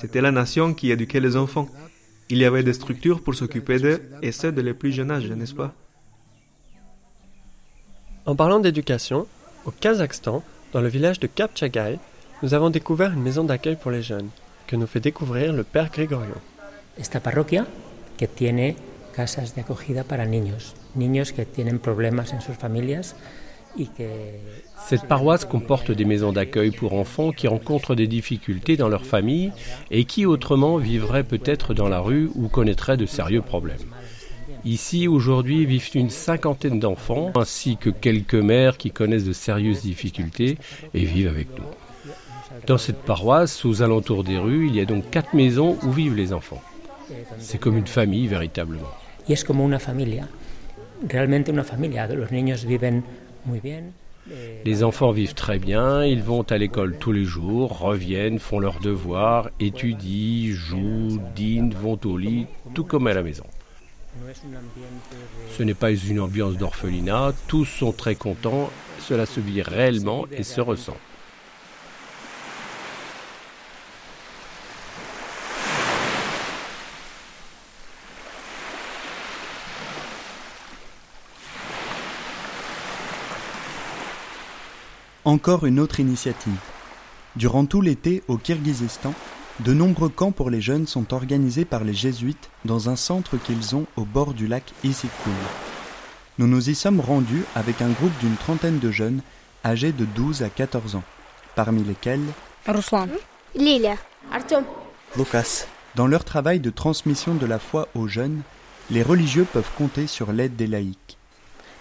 C'était 0.00 0.20
la 0.20 0.30
nation 0.30 0.74
qui 0.74 0.90
éduquait 0.90 1.20
les 1.20 1.36
enfants. 1.36 1.68
Il 2.28 2.38
y 2.38 2.44
avait 2.44 2.62
des 2.62 2.72
structures 2.72 3.22
pour 3.22 3.34
s'occuper 3.34 3.78
d'eux 3.78 4.00
et 4.22 4.32
ceux 4.32 4.52
de 4.52 4.60
les 4.60 4.74
plus 4.74 4.92
jeunes 4.92 5.10
âges, 5.10 5.28
n'est-ce 5.28 5.54
pas? 5.54 5.74
En 8.24 8.36
parlant 8.36 8.60
d'éducation, 8.60 9.26
au 9.64 9.70
Kazakhstan, 9.70 10.44
dans 10.72 10.80
le 10.80 10.88
village 10.88 11.18
de 11.18 11.26
Kapchagai, 11.26 11.98
nous 12.42 12.54
avons 12.54 12.70
découvert 12.70 13.12
une 13.12 13.22
maison 13.22 13.42
d'accueil 13.42 13.76
pour 13.76 13.90
les 13.90 14.02
jeunes, 14.02 14.28
que 14.66 14.76
nous 14.76 14.86
fait 14.86 15.00
découvrir 15.00 15.52
le 15.52 15.64
père 15.64 15.90
Gregorio. 15.90 16.36
Esta 16.96 17.20
parroquia 17.20 17.66
que 18.18 18.26
tiene 18.26 18.76
casas 19.14 19.54
de 19.54 19.62
acogida 19.62 20.04
para 20.04 20.26
niños, 20.26 20.74
niños 20.94 21.32
que 21.32 21.44
tienen 21.44 21.78
problemas 21.78 22.32
en 22.32 22.40
sus 22.40 22.56
familias 22.56 23.16
cette 24.86 25.04
paroisse 25.04 25.44
comporte 25.44 25.90
des 25.90 26.04
maisons 26.04 26.32
d'accueil 26.32 26.70
pour 26.70 26.94
enfants 26.94 27.32
qui 27.32 27.46
rencontrent 27.48 27.94
des 27.94 28.06
difficultés 28.06 28.76
dans 28.76 28.88
leur 28.88 29.04
famille 29.04 29.52
et 29.90 30.04
qui 30.04 30.26
autrement 30.26 30.78
vivraient 30.78 31.24
peut-être 31.24 31.74
dans 31.74 31.88
la 31.88 32.00
rue 32.00 32.30
ou 32.34 32.48
connaîtraient 32.48 32.96
de 32.96 33.06
sérieux 33.06 33.42
problèmes. 33.42 33.76
Ici, 34.64 35.06
aujourd'hui, 35.06 35.64
vivent 35.66 35.90
une 35.94 36.10
cinquantaine 36.10 36.80
d'enfants, 36.80 37.32
ainsi 37.36 37.76
que 37.76 37.90
quelques 37.90 38.34
mères 38.34 38.76
qui 38.76 38.90
connaissent 38.90 39.24
de 39.24 39.32
sérieuses 39.32 39.82
difficultés 39.82 40.58
et 40.94 41.04
vivent 41.04 41.28
avec 41.28 41.48
nous. 41.56 41.64
Dans 42.66 42.78
cette 42.78 43.02
paroisse, 43.02 43.64
aux 43.64 43.82
alentours 43.82 44.24
des 44.24 44.38
rues, 44.38 44.66
il 44.66 44.74
y 44.74 44.80
a 44.80 44.84
donc 44.84 45.10
quatre 45.10 45.34
maisons 45.34 45.78
où 45.84 45.92
vivent 45.92 46.16
les 46.16 46.32
enfants. 46.32 46.62
C'est 47.38 47.58
comme 47.58 47.78
une 47.78 47.86
famille 47.86 48.26
véritablement. 48.26 48.90
Y 49.28 49.34
es 49.34 49.44
como 49.44 49.62
una 49.62 49.78
familia, 49.78 50.26
realmente 51.06 51.50
una 51.50 51.64
familia. 51.64 52.06
Los 52.06 52.32
niños 52.32 52.64
viven. 52.64 53.04
Les 54.64 54.82
enfants 54.82 55.12
vivent 55.12 55.34
très 55.34 55.58
bien, 55.58 56.04
ils 56.04 56.22
vont 56.22 56.42
à 56.42 56.58
l'école 56.58 56.98
tous 56.98 57.12
les 57.12 57.24
jours, 57.24 57.78
reviennent, 57.78 58.38
font 58.38 58.58
leurs 58.58 58.80
devoirs, 58.80 59.50
étudient, 59.58 60.52
jouent, 60.52 61.18
dînent, 61.34 61.72
vont 61.72 61.98
au 62.04 62.18
lit, 62.18 62.46
tout 62.74 62.84
comme 62.84 63.06
à 63.06 63.14
la 63.14 63.22
maison. 63.22 63.46
Ce 65.56 65.62
n'est 65.62 65.74
pas 65.74 65.92
une 65.92 66.20
ambiance 66.20 66.56
d'orphelinat, 66.56 67.32
tous 67.46 67.64
sont 67.64 67.92
très 67.92 68.16
contents, 68.16 68.70
cela 69.00 69.24
se 69.26 69.40
vit 69.40 69.62
réellement 69.62 70.26
et 70.32 70.42
se 70.42 70.60
ressent. 70.60 70.96
Encore 85.24 85.66
une 85.66 85.80
autre 85.80 86.00
initiative. 86.00 86.58
Durant 87.36 87.66
tout 87.66 87.80
l'été, 87.80 88.22
au 88.28 88.36
Kirghizistan, 88.36 89.12
de 89.60 89.74
nombreux 89.74 90.08
camps 90.08 90.30
pour 90.30 90.48
les 90.48 90.60
jeunes 90.60 90.86
sont 90.86 91.12
organisés 91.12 91.64
par 91.64 91.82
les 91.82 91.92
jésuites 91.92 92.50
dans 92.64 92.88
un 92.88 92.94
centre 92.94 93.36
qu'ils 93.36 93.74
ont 93.74 93.86
au 93.96 94.04
bord 94.04 94.32
du 94.32 94.46
lac 94.46 94.62
Issyk-Kul. 94.84 95.32
Nous 96.38 96.46
nous 96.46 96.70
y 96.70 96.74
sommes 96.76 97.00
rendus 97.00 97.44
avec 97.56 97.82
un 97.82 97.88
groupe 97.88 98.16
d'une 98.20 98.36
trentaine 98.36 98.78
de 98.78 98.92
jeunes 98.92 99.20
âgés 99.64 99.90
de 99.90 100.04
12 100.04 100.44
à 100.44 100.48
14 100.48 100.94
ans, 100.94 101.02
parmi 101.56 101.82
lesquels 101.82 102.24
Ruslan, 102.66 103.08
Lilia, 103.56 103.96
Artyom, 104.32 104.62
Lucas. 105.16 105.66
Dans 105.96 106.06
leur 106.06 106.24
travail 106.24 106.60
de 106.60 106.70
transmission 106.70 107.34
de 107.34 107.46
la 107.46 107.58
foi 107.58 107.88
aux 107.96 108.06
jeunes, 108.06 108.42
les 108.90 109.02
religieux 109.02 109.46
peuvent 109.52 109.70
compter 109.76 110.06
sur 110.06 110.30
l'aide 110.32 110.54
des 110.54 110.68
laïcs. 110.68 111.18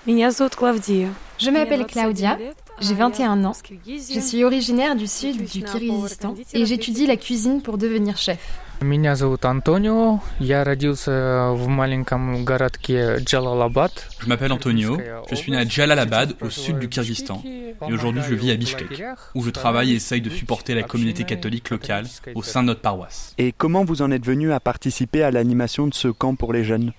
Je 0.08 1.51
m'appelle 1.51 1.86
Claudia, 1.86 2.38
j'ai 2.80 2.94
21 2.94 3.44
ans. 3.44 3.52
Je 3.87 4.21
suis 4.21 4.44
originaire 4.44 4.97
du 4.97 5.06
sud 5.06 5.44
du 5.44 5.62
Kirghizistan 5.62 6.35
et 6.52 6.66
j'étudie 6.66 7.06
la 7.06 7.16
cuisine 7.16 7.62
pour 7.62 7.78
devenir 7.78 8.16
chef. 8.16 8.38
Меня 8.82 9.14
зовут 9.14 9.44
Антонио, 9.44 10.18
я 10.40 10.64
родился 10.64 11.52
в 11.52 11.68
маленьком 11.68 12.44
городке 12.44 13.18
Джалалабад. 13.18 13.92
Je 14.18 14.26
m'appelle 14.28 14.50
Antonio, 14.52 14.99
je 15.30 15.35
suis 15.37 15.52
né 15.52 15.59
à 15.59 15.64
Jalalabad, 15.64 16.35
au 16.40 16.50
sud 16.50 16.80
du 16.80 16.88
Kyrgyzstan. 16.88 17.40
Et 17.44 17.92
aujourd'hui, 17.92 18.23
je 18.28 18.35
vis 18.35 18.50
à 18.50 18.56
Bishkek, 18.56 19.04
où 19.37 19.44
je 19.44 19.50
travaille 19.50 19.92
et 19.92 19.97
essaye 19.97 20.21
de 20.21 20.30
supporter 20.30 20.75
la 20.75 20.82
communauté 20.82 21.23
catholique 21.23 21.71
locale 21.71 22.06
au 22.35 22.42
sein 22.42 22.62
de 22.62 22.68
notre 22.68 22.80
paroisse. 22.80 23.35
Et 23.38 23.52
comment 23.56 23.85
vous 23.85 24.02
en 24.02 24.11
êtes 24.11 24.26
venu 24.26 24.52
à 24.52 24.59
participer 24.59 25.23
à 25.23 25.30
l'animation 25.30 25.87
de 25.87 25.94
ce 25.94 26.09
camp 26.09 26.35
pour 26.35 26.52
les 26.52 26.64
jeunes 26.64 26.92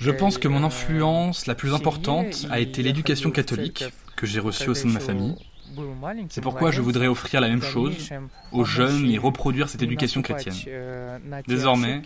Je 0.00 0.10
pense 0.10 0.38
que 0.38 0.48
mon 0.48 0.64
influence 0.64 1.46
la 1.46 1.54
plus 1.54 1.74
importante 1.74 2.46
a 2.50 2.60
été 2.60 2.82
l'éducation 2.82 3.30
catholique 3.30 3.84
que 4.16 4.26
j'ai 4.26 4.40
reçue 4.40 4.70
au 4.70 4.74
sein 4.74 4.88
de 4.88 4.94
ma 4.94 5.00
famille. 5.00 5.34
C'est 6.28 6.40
pourquoi 6.40 6.70
je 6.70 6.80
voudrais 6.80 7.06
offrir 7.06 7.40
la 7.40 7.48
même 7.48 7.62
chose 7.62 8.10
aux 8.52 8.64
jeunes 8.64 9.10
et 9.10 9.18
reproduire 9.18 9.68
cette 9.68 9.82
éducation 9.82 10.22
chrétienne. 10.22 10.54
Désormais, 11.46 12.02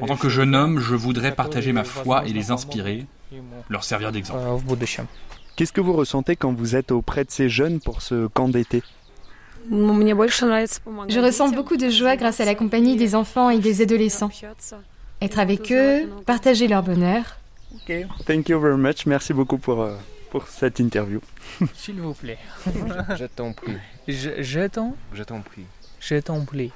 en 0.00 0.06
tant 0.06 0.16
que 0.16 0.28
jeune 0.28 0.54
homme, 0.54 0.78
je 0.80 0.94
voudrais 0.94 1.34
partager 1.34 1.72
ma 1.72 1.84
foi 1.84 2.26
et 2.26 2.32
les 2.32 2.50
inspirer, 2.50 3.06
leur 3.68 3.84
servir 3.84 4.12
d'exemple. 4.12 4.40
Qu'est-ce 5.56 5.72
que 5.72 5.80
vous 5.80 5.92
ressentez 5.92 6.36
quand 6.36 6.52
vous 6.52 6.76
êtes 6.76 6.90
auprès 6.90 7.24
de 7.24 7.30
ces 7.30 7.48
jeunes 7.48 7.80
pour 7.80 8.02
ce 8.02 8.26
camp 8.28 8.48
d'été? 8.48 8.82
Je 9.68 11.20
ressens 11.20 11.50
beaucoup 11.50 11.76
de 11.76 11.88
joie 11.88 12.16
grâce 12.16 12.40
à 12.40 12.44
la 12.44 12.54
compagnie 12.54 12.96
des 12.96 13.14
enfants 13.14 13.50
et 13.50 13.58
des 13.58 13.82
adolescents. 13.82 14.30
Être 15.20 15.38
avec 15.38 15.70
eux, 15.70 16.08
partager 16.26 16.66
leur 16.66 16.82
bonheur. 16.82 17.36
Thank 18.26 18.48
you 18.48 18.60
very 18.60 18.78
much. 18.78 19.06
Merci 19.06 19.32
beaucoup 19.32 19.58
pour, 19.58 19.82
euh, 19.82 19.96
pour 20.30 20.46
cette 20.48 20.80
interview. 20.80 21.20
S'il 21.74 22.00
vous 22.00 22.14
plaît. 22.14 22.38
Je 23.18 23.26
t'en 23.26 23.52
prie. 23.52 23.76
Je, 24.08 24.42
je 24.42 24.66
t'en 24.66 24.94
Je 25.12 25.22
t'en 25.22 25.40
prie. 25.40 25.64
Je 26.00 26.16
t'en 26.16 26.44
prie. 26.44 26.72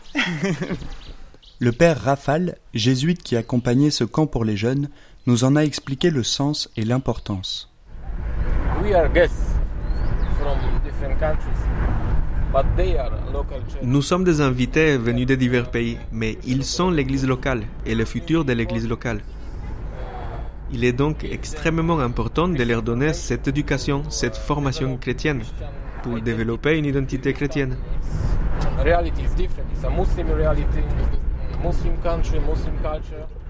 Le 1.60 1.72
père 1.72 2.00
Rafal, 2.00 2.56
jésuite 2.74 3.22
qui 3.22 3.36
accompagnait 3.36 3.90
ce 3.90 4.04
camp 4.04 4.26
pour 4.26 4.44
les 4.44 4.56
jeunes, 4.56 4.88
nous 5.26 5.44
en 5.44 5.56
a 5.56 5.62
expliqué 5.62 6.10
le 6.10 6.22
sens 6.22 6.68
et 6.76 6.84
l'importance. 6.84 7.70
We 8.82 8.92
are 8.94 9.08
guests 9.08 9.54
from 10.38 10.58
different 10.84 11.18
countries. 11.18 11.83
Nous 13.82 14.02
sommes 14.02 14.24
des 14.24 14.40
invités 14.40 14.96
venus 14.96 15.26
de 15.26 15.34
divers 15.34 15.70
pays, 15.70 15.98
mais 16.12 16.38
ils 16.46 16.64
sont 16.64 16.90
l'Église 16.90 17.26
locale 17.26 17.62
et 17.84 17.94
le 17.94 18.04
futur 18.04 18.44
de 18.44 18.52
l'Église 18.52 18.88
locale. 18.88 19.20
Il 20.72 20.84
est 20.84 20.92
donc 20.92 21.24
extrêmement 21.24 21.98
important 22.00 22.48
de 22.48 22.62
leur 22.62 22.82
donner 22.82 23.12
cette 23.12 23.48
éducation, 23.48 24.02
cette 24.08 24.36
formation 24.36 24.96
chrétienne, 24.96 25.42
pour 26.02 26.20
développer 26.20 26.78
une 26.78 26.86
identité 26.86 27.32
chrétienne. 27.32 27.76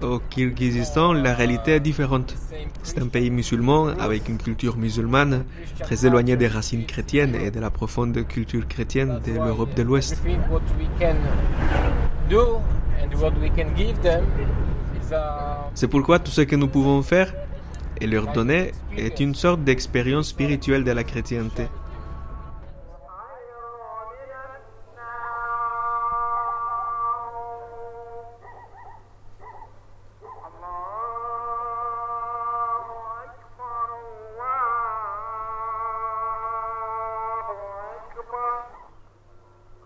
Au 0.01 0.19
Kirghizistan, 0.19 1.13
la 1.13 1.33
réalité 1.33 1.71
est 1.71 1.79
différente. 1.79 2.35
C'est 2.83 3.01
un 3.01 3.07
pays 3.07 3.29
musulman 3.29 3.87
avec 3.87 4.27
une 4.27 4.37
culture 4.37 4.77
musulmane 4.77 5.45
très 5.79 6.05
éloignée 6.05 6.35
des 6.35 6.47
racines 6.47 6.85
chrétiennes 6.85 7.35
et 7.35 7.49
de 7.49 7.59
la 7.59 7.69
profonde 7.69 8.27
culture 8.27 8.67
chrétienne 8.67 9.19
de 9.25 9.33
l'Europe 9.33 9.73
de 9.73 9.83
l'Ouest. 9.83 10.21
C'est 15.73 15.87
pourquoi 15.87 16.19
tout 16.19 16.31
ce 16.31 16.41
que 16.41 16.55
nous 16.55 16.67
pouvons 16.67 17.01
faire 17.01 17.33
et 18.01 18.07
leur 18.07 18.33
donner 18.33 18.71
est 18.97 19.19
une 19.19 19.33
sorte 19.33 19.63
d'expérience 19.63 20.27
spirituelle 20.27 20.83
de 20.83 20.91
la 20.91 21.03
chrétienté. 21.03 21.67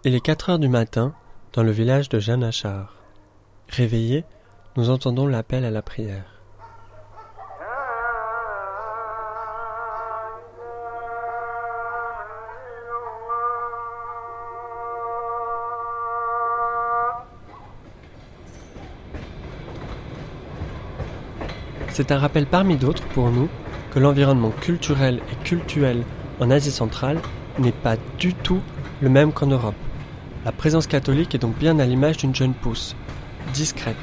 Il 0.10 0.16
est 0.16 0.22
4 0.22 0.50
heures 0.50 0.58
du 0.58 0.70
matin 0.70 1.14
dans 1.54 1.62
le 1.62 1.70
village 1.70 2.10
de 2.10 2.18
Janachar. 2.18 2.96
Réveillés, 3.68 4.24
nous 4.76 4.90
entendons 4.90 5.28
l'appel 5.28 5.64
à 5.64 5.70
la 5.70 5.84
prière. 5.84 6.42
C'est 21.92 22.12
un 22.12 22.18
rappel 22.18 22.48
parmi 22.48 22.78
d'autres 22.78 23.06
pour 23.10 23.30
nous 23.30 23.48
que 23.94 24.00
l'environnement 24.00 24.50
culturel 24.50 25.22
et 25.32 25.36
cultuel 25.44 26.04
en 26.40 26.50
Asie 26.50 26.72
centrale 26.72 27.20
n'est 27.60 27.72
pas 27.72 27.98
du 28.18 28.34
tout 28.34 28.62
le 29.02 29.10
même 29.10 29.32
qu'en 29.32 29.46
Europe. 29.46 29.76
La 30.46 30.54
présence 30.54 30.88
catholique 30.88 31.36
est 31.36 31.40
donc 31.40 31.58
bien 31.58 31.80
à 31.80 31.86
l'image 31.86 32.18
d'une 32.18 32.34
jeune 32.34 32.54
pousse, 32.54 32.96
discrète. 33.54 33.98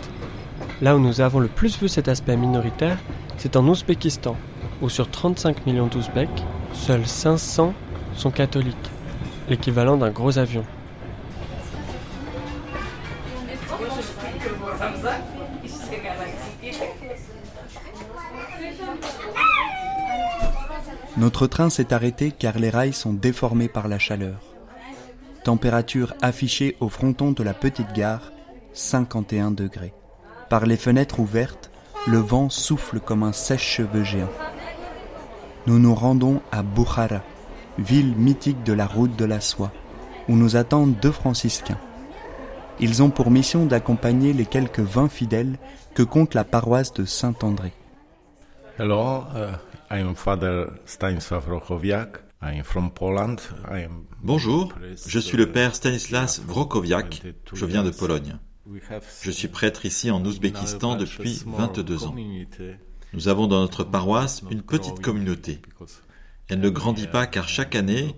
Là 0.83 0.95
où 0.95 0.99
nous 0.99 1.23
avons 1.23 1.38
le 1.38 1.49
plus 1.49 1.81
vu 1.81 1.88
cet 1.88 2.09
aspect 2.09 2.37
minoritaire, 2.37 2.99
c'est 3.38 3.57
en 3.57 3.66
Ouzbékistan, 3.66 4.37
où 4.83 4.90
sur 4.90 5.11
35 5.11 5.66
millions 5.66 5.87
d'Ouzbeks, 5.87 6.45
seuls 6.75 7.07
500 7.07 7.73
sont 8.14 8.31
catholiques, 8.31 8.76
l'équivalent 9.49 9.97
d'un 9.97 10.11
gros 10.11 10.37
avion. 10.37 10.64
Notre 21.16 21.47
train 21.47 21.71
s'est 21.71 21.95
arrêté 21.95 22.31
car 22.31 22.59
les 22.59 22.69
rails 22.69 22.93
sont 22.93 23.14
déformés 23.14 23.69
par 23.69 23.88
la 23.88 23.99
chaleur. 23.99 24.56
Température 25.47 26.12
affichée 26.23 26.76
au 26.81 26.88
fronton 26.88 27.31
de 27.31 27.45
la 27.45 27.55
petite 27.55 27.93
gare, 27.93 28.33
51 28.73 29.53
degrés. 29.53 29.95
Par 30.50 30.67
les 30.67 30.76
fenêtres 30.76 31.21
ouvertes, 31.21 31.71
le 32.09 32.19
vent 32.19 32.50
souffle 32.50 32.99
comme 32.99 33.23
un 33.23 33.31
sèche-cheveux 33.31 34.03
géant. 34.03 34.33
Nous 35.69 35.79
nous 35.79 35.95
rendons 35.95 36.43
à 36.50 36.65
Bukhara, 36.65 37.23
ville 37.79 38.17
mythique 38.17 38.65
de 38.65 38.73
la 38.73 38.87
route 38.87 39.15
de 39.15 39.25
la 39.25 39.41
soie, 39.41 39.71
où 40.29 40.35
nous 40.35 40.57
attendent 40.57 40.99
deux 41.00 41.12
franciscains. 41.12 41.79
Ils 42.81 43.05
ont 43.05 43.11
pour 43.11 43.31
mission 43.31 43.67
d'accompagner 43.67 44.33
les 44.33 44.47
quelques 44.47 44.81
20 44.81 45.09
fidèles 45.09 45.59
que 45.95 46.03
compte 46.03 46.35
la 46.35 46.43
paroisse 46.43 46.93
de 46.93 47.05
Saint-André. 47.05 47.73
Hello, 48.81 49.23
uh, 49.37 49.95
I'm 49.95 50.17
Father 50.17 50.67
Stanislav 50.87 51.49
Rochowiak. 51.49 52.25
Bonjour, 54.23 54.73
je 55.07 55.19
suis 55.19 55.37
le 55.37 55.50
père 55.50 55.75
Stanislas 55.75 56.41
Wrokowiak, 56.47 57.23
je 57.53 57.65
viens 57.67 57.83
de 57.83 57.91
Pologne. 57.91 58.38
Je 59.23 59.31
suis 59.31 59.49
prêtre 59.49 59.87
ici 59.87 60.11
en 60.11 60.25
Ouzbékistan 60.25 60.97
depuis 60.97 61.43
22 61.47 62.05
ans. 62.05 62.15
Nous 63.12 63.29
avons 63.29 63.47
dans 63.47 63.61
notre 63.61 63.85
paroisse 63.85 64.43
une 64.50 64.62
petite 64.62 65.00
communauté. 65.00 65.61
Elle 66.49 66.61
ne 66.61 66.69
grandit 66.69 67.09
pas 67.09 67.26
car 67.26 67.49
chaque 67.49 67.75
année, 67.75 68.17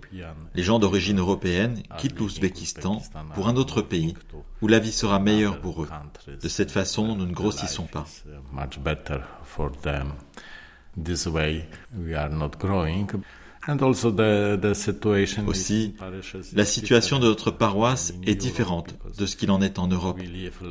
les 0.53 0.63
gens 0.63 0.77
d'origine 0.79 1.19
européenne 1.19 1.81
quittent 1.97 2.19
l'Ouzbékistan 2.19 3.01
pour 3.33 3.47
un 3.47 3.55
autre 3.55 3.81
pays 3.81 4.13
où 4.61 4.67
la 4.67 4.79
vie 4.79 4.91
sera 4.91 5.19
meilleure 5.19 5.59
pour 5.59 5.83
eux. 5.83 5.89
De 6.41 6.47
cette 6.47 6.71
façon, 6.71 7.15
nous 7.15 7.25
ne 7.25 7.33
grossissons 7.33 7.87
pas. 7.87 8.05
Aussi, 15.47 15.95
la 16.53 16.65
situation 16.65 17.19
de 17.19 17.27
notre 17.27 17.51
paroisse 17.51 18.13
est 18.25 18.35
différente 18.35 18.95
de 19.17 19.25
ce 19.25 19.35
qu'il 19.35 19.51
en 19.51 19.61
est 19.61 19.79
en 19.79 19.87
Europe, 19.87 20.19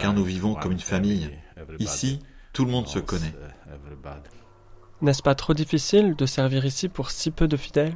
car 0.00 0.14
nous 0.14 0.24
vivons 0.24 0.54
comme 0.54 0.72
une 0.72 0.78
famille. 0.78 1.30
Ici, 1.78 2.20
tout 2.52 2.64
le 2.64 2.70
monde 2.70 2.88
se 2.88 2.98
connaît. 2.98 3.34
N'est-ce 5.00 5.22
pas 5.22 5.34
trop 5.34 5.54
difficile 5.54 6.16
de 6.16 6.26
servir 6.26 6.64
ici 6.66 6.88
pour 6.88 7.10
si 7.10 7.30
peu 7.30 7.46
de 7.46 7.56
fidèles? 7.56 7.94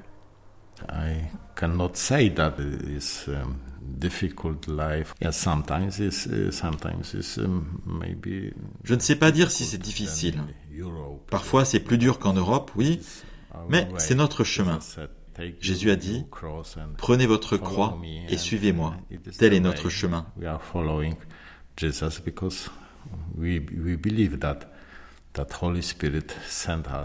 Je 8.85 8.95
ne 8.95 9.01
sais 9.01 9.17
pas 9.17 9.31
dire 9.31 9.51
si 9.51 9.65
c'est 9.65 9.79
difficile. 9.79 10.41
Parfois 11.31 11.65
c'est 11.65 11.81
plus 11.81 11.99
dur 11.99 12.19
qu'en 12.19 12.35
Europe, 12.35 12.71
oui, 12.77 13.01
mais 13.69 13.89
c'est 13.99 14.15
notre 14.15 14.45
chemin. 14.45 14.79
Jésus 15.61 15.91
a 15.91 15.97
dit, 15.97 16.27
prenez 16.99 17.27
votre 17.27 17.57
croix 17.57 17.99
et 18.29 18.37
suivez-moi. 18.37 18.97
Tel 19.39 19.55
est 19.55 19.61
notre 19.61 19.89
chemin. 19.89 20.27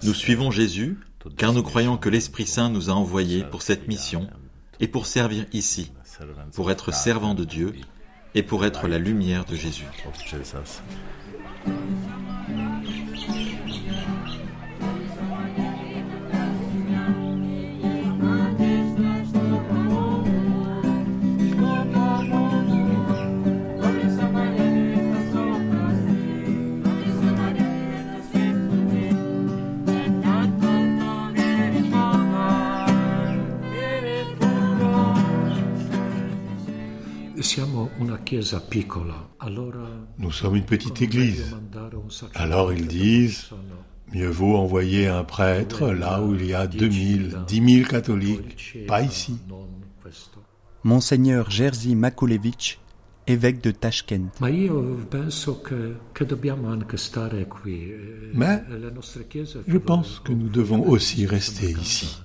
Nous 0.04 0.14
suivons 0.14 0.52
Jésus 0.52 1.00
car 1.36 1.54
nous 1.54 1.64
croyons 1.64 1.98
que 1.98 2.10
l'Esprit 2.10 2.46
Saint 2.46 2.70
nous 2.70 2.90
a 2.90 2.94
envoyés 2.94 3.44
pour 3.44 3.62
cette 3.62 3.88
mission 3.88 4.30
et 4.80 4.88
pour 4.88 5.06
servir 5.06 5.46
ici, 5.54 5.92
pour 6.54 6.72
être 6.72 6.92
servants 6.92 7.34
de 7.34 7.44
Dieu 7.44 7.74
et 8.36 8.44
pour 8.44 8.66
être 8.66 8.88
la 8.88 9.00
lumière 9.00 9.46
de 9.46 9.56
Jésus. 9.56 9.86
Nous 40.18 40.32
sommes 40.32 40.56
une 40.56 40.66
petite 40.66 41.02
église. 41.02 41.56
Alors 42.36 42.74
ils 42.74 42.88
disent, 42.88 43.50
mieux 44.14 44.30
vaut 44.30 44.56
envoyer 44.56 45.08
un 45.08 45.24
prêtre 45.24 45.92
là 45.92 46.22
où 46.22 46.36
il 46.36 46.46
y 46.46 46.54
a 46.54 46.68
2000, 46.68 47.40
10 47.48 47.76
000 47.76 47.90
catholiques, 47.90 48.78
pas 48.88 49.02
ici. 49.02 49.40
Monseigneur 50.84 51.50
Jerzy 51.50 51.96
Makulevich, 51.96 52.80
évêque 53.28 53.62
de 53.62 53.72
Tashkent. 53.72 54.32
Mais 54.42 54.70
je 59.68 59.78
pense 59.78 60.22
que 60.24 60.32
nous 60.32 60.50
devons 60.50 60.88
aussi 60.88 61.26
rester 61.26 61.72
ici. 61.72 62.22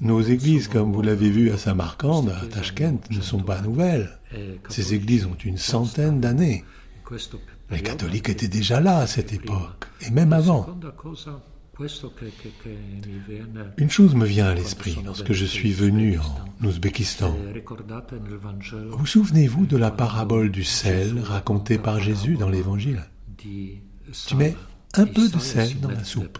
Nos 0.00 0.20
églises, 0.20 0.68
comme 0.68 0.92
vous 0.92 1.02
l'avez 1.02 1.30
vu 1.30 1.50
à 1.50 1.56
Samarcande, 1.56 2.30
à 2.30 2.46
Tashkent, 2.46 3.10
ne 3.10 3.20
sont 3.20 3.42
pas 3.42 3.60
nouvelles. 3.60 4.18
Ces 4.68 4.94
églises 4.94 5.26
ont 5.26 5.36
une 5.44 5.58
centaine 5.58 6.20
d'années. 6.20 6.64
Les 7.70 7.80
catholiques 7.80 8.28
étaient 8.28 8.48
déjà 8.48 8.80
là 8.80 8.98
à 8.98 9.06
cette 9.06 9.32
époque, 9.32 9.86
et 10.00 10.10
même 10.10 10.32
avant. 10.32 10.66
Une 13.78 13.90
chose 13.90 14.14
me 14.14 14.26
vient 14.26 14.46
à 14.46 14.54
l'esprit 14.54 14.98
lorsque 15.04 15.32
je 15.32 15.44
suis 15.44 15.72
venu 15.72 16.18
en 16.18 16.66
Ouzbékistan. 16.66 17.34
Vous 18.90 19.06
souvenez-vous 19.06 19.66
de 19.66 19.76
la 19.76 19.90
parabole 19.90 20.50
du 20.50 20.64
sel 20.64 21.18
racontée 21.20 21.78
par 21.78 21.98
Jésus 21.98 22.36
dans 22.36 22.50
l'Évangile? 22.50 23.02
Tu 23.38 24.34
mets 24.36 24.54
un 24.94 25.06
peu 25.06 25.28
de 25.28 25.38
sel 25.38 25.80
dans 25.80 25.90
la 25.90 26.04
soupe. 26.04 26.38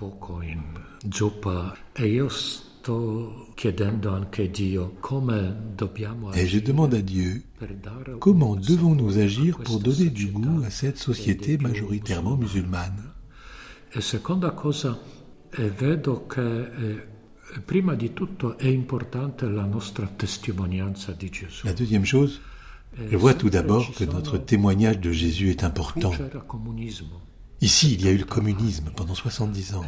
Et 6.35 6.47
je 6.47 6.59
demande 6.59 6.95
à 6.95 7.03
Dieu, 7.03 7.43
comment 8.21 8.57
devons-nous 8.57 9.19
agir 9.19 9.59
pour 9.59 9.81
donner 9.81 10.11
du 10.11 10.27
goût 10.27 10.63
à 10.65 10.71
cette 10.71 10.99
société 10.99 11.59
majoritairement 11.59 12.37
musulmane? 12.37 13.03
La 21.65 21.73
deuxième 21.75 22.05
chose, 22.05 22.41
je 23.11 23.17
vois 23.17 23.35
tout 23.35 23.51
d'abord 23.51 23.95
que 23.95 24.05
notre 24.05 24.39
témoignage 24.39 24.99
de 24.99 25.13
Jésus 25.13 25.51
est 25.51 25.65
important. 25.65 26.13
Ici, 27.63 27.95
il 27.95 28.05
y 28.05 28.09
a 28.09 28.11
eu 28.11 28.17
le 28.17 28.25
communisme 28.25 28.91
pendant 28.97 29.15
70 29.15 29.75
ans. 29.77 29.85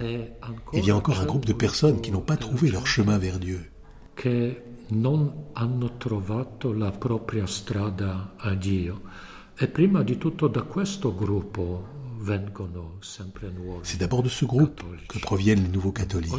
Il 0.73 0.85
y 0.85 0.93
a 0.93 0.97
encore 0.97 1.21
un 1.21 1.27
groupe 1.27 1.45
de 1.45 1.53
personnes 1.53 2.01
qui 2.01 2.13
n'ont 2.13 2.21
pas 2.21 2.37
trouvé 2.37 2.71
leur 2.71 2.87
chemin 2.87 3.19
vers 3.19 3.41
Dieu. 3.41 3.69
C'est 13.83 14.01
d'abord 14.01 14.23
de 14.23 14.29
ce 14.29 14.45
groupe 14.45 14.83
que 15.09 15.19
proviennent 15.19 15.63
les 15.63 15.69
nouveaux 15.69 15.93
catholiques. 15.93 16.33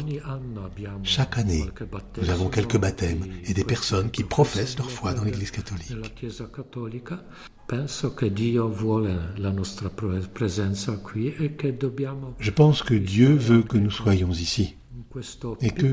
Chaque 1.02 1.38
année, 1.38 1.64
nous 2.20 2.30
avons 2.30 2.48
quelques 2.48 2.78
baptêmes 2.78 3.24
et 3.44 3.54
des 3.54 3.64
personnes 3.64 4.10
qui 4.10 4.24
professent 4.24 4.78
leur 4.78 4.90
foi 4.90 5.14
dans 5.14 5.24
l'Église 5.24 5.50
catholique. 5.50 5.92
Je 12.38 12.50
pense 12.50 12.82
que 12.82 12.94
Dieu 12.94 13.34
veut 13.34 13.62
que 13.62 13.76
nous 13.76 13.90
soyons 13.90 14.30
ici 14.30 14.76
et 15.60 15.70
que 15.70 15.86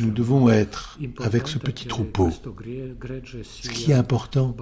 nous 0.00 0.10
devons 0.10 0.48
être 0.48 0.98
avec 1.20 1.48
ce 1.48 1.58
petit 1.58 1.86
troupeau. 1.86 2.30
Ce 2.30 3.68
qui 3.68 3.92
est 3.92 3.94
important, 3.94 4.56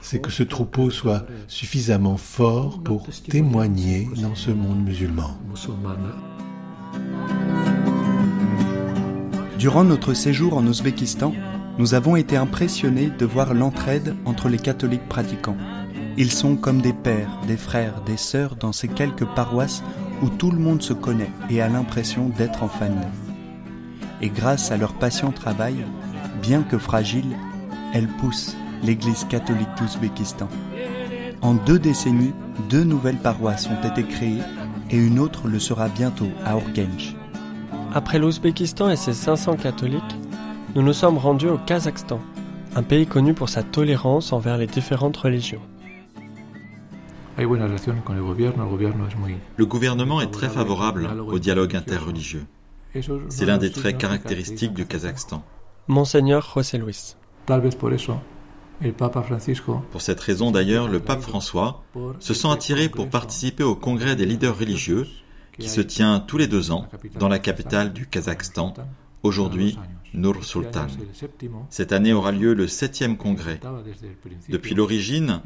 c'est 0.00 0.20
que 0.20 0.30
ce 0.30 0.42
troupeau 0.42 0.90
soit 0.90 1.26
suffisamment 1.48 2.16
fort 2.16 2.82
pour 2.82 3.06
témoigner 3.28 4.08
dans 4.22 4.34
ce 4.34 4.50
monde 4.50 4.84
musulman. 4.84 5.38
Durant 9.58 9.84
notre 9.84 10.14
séjour 10.14 10.56
en 10.56 10.66
Ouzbékistan, 10.66 11.32
nous 11.78 11.94
avons 11.94 12.16
été 12.16 12.36
impressionnés 12.36 13.10
de 13.10 13.26
voir 13.26 13.52
l'entraide 13.52 14.14
entre 14.24 14.48
les 14.48 14.58
catholiques 14.58 15.08
pratiquants. 15.08 15.56
Ils 16.16 16.30
sont 16.30 16.56
comme 16.56 16.80
des 16.80 16.94
pères, 16.94 17.40
des 17.46 17.58
frères, 17.58 18.00
des 18.02 18.16
sœurs 18.16 18.56
dans 18.56 18.72
ces 18.72 18.88
quelques 18.88 19.26
paroisses 19.26 19.82
où 20.22 20.30
tout 20.30 20.50
le 20.50 20.58
monde 20.58 20.82
se 20.82 20.94
connaît 20.94 21.30
et 21.50 21.60
a 21.60 21.68
l'impression 21.68 22.30
d'être 22.30 22.62
en 22.62 22.68
famille 22.68 23.25
et 24.20 24.28
grâce 24.28 24.70
à 24.70 24.76
leur 24.76 24.94
patient 24.94 25.30
travail, 25.30 25.76
bien 26.42 26.62
que 26.62 26.78
fragile, 26.78 27.36
elles 27.92 28.08
poussent 28.08 28.56
l'Église 28.82 29.24
catholique 29.24 29.68
d'Ouzbékistan. 29.78 30.48
En 31.42 31.54
deux 31.54 31.78
décennies, 31.78 32.34
deux 32.68 32.84
nouvelles 32.84 33.18
paroisses 33.18 33.68
ont 33.68 33.88
été 33.88 34.02
créées 34.04 34.40
et 34.90 34.96
une 34.96 35.18
autre 35.18 35.48
le 35.48 35.58
sera 35.58 35.88
bientôt 35.88 36.28
à 36.44 36.56
Orgenj. 36.56 37.14
Après 37.94 38.18
l'Ouzbékistan 38.18 38.90
et 38.90 38.96
ses 38.96 39.12
500 39.12 39.56
catholiques, 39.56 40.02
nous 40.74 40.82
nous 40.82 40.92
sommes 40.92 41.18
rendus 41.18 41.48
au 41.48 41.58
Kazakhstan, 41.58 42.20
un 42.74 42.82
pays 42.82 43.06
connu 43.06 43.32
pour 43.32 43.48
sa 43.48 43.62
tolérance 43.62 44.32
envers 44.32 44.58
les 44.58 44.66
différentes 44.66 45.16
religions. 45.16 45.62
Le 47.38 47.46
gouvernement 49.66 50.20
est 50.20 50.30
très 50.30 50.48
favorable 50.48 51.08
au 51.26 51.38
dialogue 51.38 51.76
interreligieux. 51.76 52.44
C'est 53.28 53.46
l'un 53.46 53.58
des 53.58 53.70
traits 53.70 53.98
caractéristiques 53.98 54.74
du 54.74 54.86
Kazakhstan. 54.86 55.42
Monseigneur 55.88 56.52
José 56.54 56.78
Luis. 56.78 57.16
Pour 59.90 60.02
cette 60.02 60.20
raison 60.20 60.50
d'ailleurs, 60.50 60.88
le 60.88 61.00
pape 61.00 61.22
François 61.22 61.82
se 62.20 62.34
sent 62.34 62.48
attiré 62.50 62.88
pour 62.88 63.08
participer 63.08 63.62
au 63.62 63.74
congrès 63.74 64.16
des 64.16 64.26
leaders 64.26 64.58
religieux 64.58 65.06
qui 65.58 65.68
se 65.68 65.80
tient 65.80 66.20
tous 66.20 66.38
les 66.38 66.48
deux 66.48 66.70
ans 66.70 66.86
dans 67.18 67.28
la 67.28 67.38
capitale 67.38 67.92
du 67.92 68.06
Kazakhstan, 68.06 68.74
aujourd'hui 69.22 69.78
Nur 70.16 70.44
Sultan. 70.44 70.86
Cette 71.70 71.92
année 71.92 72.12
aura 72.12 72.32
lieu 72.32 72.54
le 72.54 72.66
septième 72.66 73.16
congrès. 73.16 73.60
Depuis 74.48 74.74
l'origine, 74.74 75.40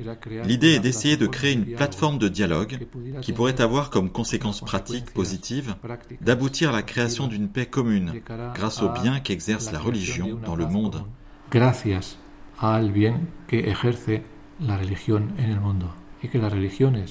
l'idée 0.45 0.75
est 0.75 0.81
d'essayer 0.81 1.17
de 1.17 1.27
créer 1.27 1.53
une 1.53 1.67
plateforme 1.67 2.19
de 2.19 2.29
dialogue 2.29 2.79
qui 3.21 3.33
pourrait 3.33 3.61
avoir 3.61 3.91
comme 3.91 4.11
conséquence 4.11 4.61
pratique 4.61 5.13
positive 5.13 5.75
d'aboutir 6.21 6.71
à 6.71 6.73
la 6.73 6.83
création 6.83 7.27
d'une 7.27 7.49
paix 7.49 7.67
commune 7.67 8.23
grâce 8.55 8.83
au 8.83 8.89
bien 8.89 9.21
qu'exerce 9.21 9.73
la 9.73 9.81
religion 9.81 10.39
dans 10.47 10.57
le 10.57 10.67
monde. 10.67 11.03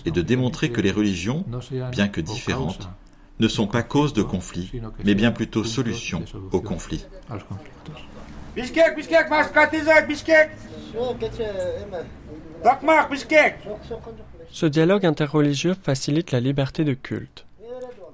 Et 0.05 0.11
de 0.11 0.21
démontrer 0.21 0.69
que 0.71 0.81
les 0.81 0.91
religions, 0.91 1.45
bien 1.91 2.07
que 2.07 2.21
différentes, 2.21 2.89
ne 3.39 3.47
sont 3.47 3.67
pas 3.67 3.83
cause 3.83 4.13
de 4.13 4.21
conflits, 4.21 4.71
mais 5.03 5.15
bien 5.15 5.31
plutôt 5.31 5.63
solution 5.63 6.23
aux 6.51 6.61
conflits. 6.61 7.05
Ce 14.51 14.65
dialogue 14.65 15.05
interreligieux 15.05 15.75
facilite 15.81 16.31
la 16.31 16.39
liberté 16.39 16.83
de 16.83 16.93
culte. 16.93 17.45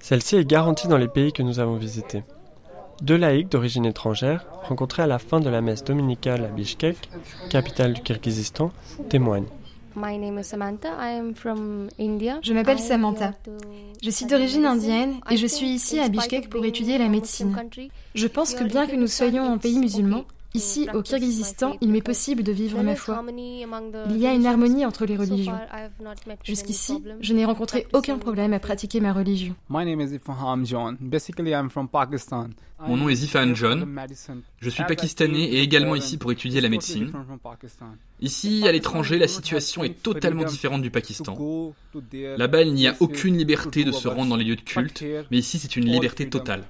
Celle-ci 0.02 0.36
est 0.36 0.46
garantie 0.46 0.88
dans 0.88 0.98
les 0.98 1.08
pays 1.08 1.34
que 1.34 1.42
nous 1.42 1.60
avons 1.60 1.78
visités. 1.78 2.24
Deux 3.02 3.18
laïcs 3.18 3.50
d'origine 3.50 3.86
étrangère, 3.86 4.46
rencontrés 4.64 5.04
à 5.04 5.08
la 5.08 5.20
fin 5.20 5.40
de 5.40 5.50
la 5.50 5.62
messe 5.62 5.84
dominicale 5.84 6.46
à 6.46 6.48
Bishkek, 6.48 7.10
capitale 7.50 7.94
du 7.94 8.02
Kirghizistan, 8.02 8.72
témoignent. 9.10 9.50
Je 12.42 12.54
m'appelle 12.54 12.80
Samantha. 12.80 13.34
Je 14.04 14.10
suis 14.10 14.26
d'origine 14.26 14.66
indienne 14.66 15.16
et 15.30 15.38
je 15.38 15.48
suis 15.48 15.68
ici 15.68 16.00
à 16.00 16.10
Bishkek 16.10 16.50
pour 16.50 16.66
étudier 16.66 16.98
la 16.98 17.08
médecine. 17.08 17.56
Je 18.14 18.28
pense 18.28 18.54
que 18.54 18.64
bien 18.64 18.88
que 18.88 18.96
nous 18.96 19.08
soyons 19.08 19.44
un 19.44 19.58
pays 19.58 19.80
musulman, 19.80 20.26
Ici, 20.56 20.88
au 20.94 21.02
Kyrgyzstan, 21.02 21.76
il 21.82 21.92
m'est 21.92 22.02
possible 22.02 22.42
de 22.42 22.54
vivre 22.54 22.82
ma 22.82 22.96
foi. 22.96 23.22
Il 24.10 24.18
y 24.18 24.26
a 24.26 24.34
une 24.34 24.46
harmonie 24.46 24.86
entre 24.86 25.06
les 25.06 25.18
religions. 25.18 25.58
Jusqu'ici, 26.46 27.04
je 27.20 27.34
n'ai 27.34 27.44
rencontré 27.44 27.88
aucun 27.94 28.18
problème 28.18 28.54
à 28.54 28.60
pratiquer 28.60 29.02
ma 29.02 29.12
religion. 29.12 29.54
Mon 32.88 32.98
nom 32.98 33.10
est 33.10 33.16
Zifan 33.16 33.54
John. 33.54 34.00
Je 34.60 34.70
suis 34.70 34.84
pakistanais 34.86 35.44
et 35.44 35.62
également 35.62 35.96
ici 35.96 36.18
pour 36.18 36.32
étudier 36.32 36.62
la 36.62 36.70
médecine. 36.70 37.12
Ici, 38.22 38.64
à 38.66 38.72
l'étranger, 38.72 39.18
la 39.18 39.28
situation 39.28 39.84
est 39.84 40.02
totalement 40.02 40.46
différente 40.46 40.82
du 40.82 40.90
Pakistan. 40.90 41.38
Là-bas, 42.14 42.62
il 42.62 42.74
n'y 42.74 42.88
a 42.88 42.96
aucune 43.00 43.38
liberté 43.38 43.84
de 43.84 43.92
se 43.92 44.08
rendre 44.08 44.30
dans 44.30 44.38
les 44.38 44.46
lieux 44.46 44.56
de 44.56 44.62
culte, 44.62 45.04
mais 45.32 45.38
ici, 45.38 45.60
c'est 45.60 45.76
une 45.76 45.86
liberté 45.86 46.30
totale. 46.30 46.64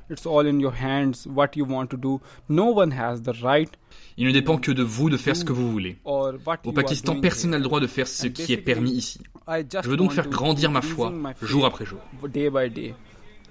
Il 4.18 4.28
ne 4.28 4.32
dépend 4.32 4.58
que 4.58 4.72
de 4.72 4.84
vous 4.84 5.10
de 5.10 5.18
faire 5.18 5.36
ce 5.36 5.46
que 5.46 5.54
vous 5.54 5.72
voulez. 5.72 5.98
Au 6.04 6.72
Pakistan, 6.74 7.20
personne 7.20 7.52
n'a 7.52 7.58
le 7.58 7.64
droit 7.64 7.80
de 7.80 7.88
faire 7.88 8.08
ce 8.08 8.28
qui 8.28 8.54
est 8.54 8.58
permis 8.58 8.92
ici. 8.92 9.20
Je 9.48 9.90
veux 9.90 9.98
donc 9.98 10.14
faire 10.14 10.28
grandir 10.28 10.72
ma 10.72 10.82
foi 10.82 11.14
jour 11.42 11.66
après 11.66 11.86
jour. 11.86 12.00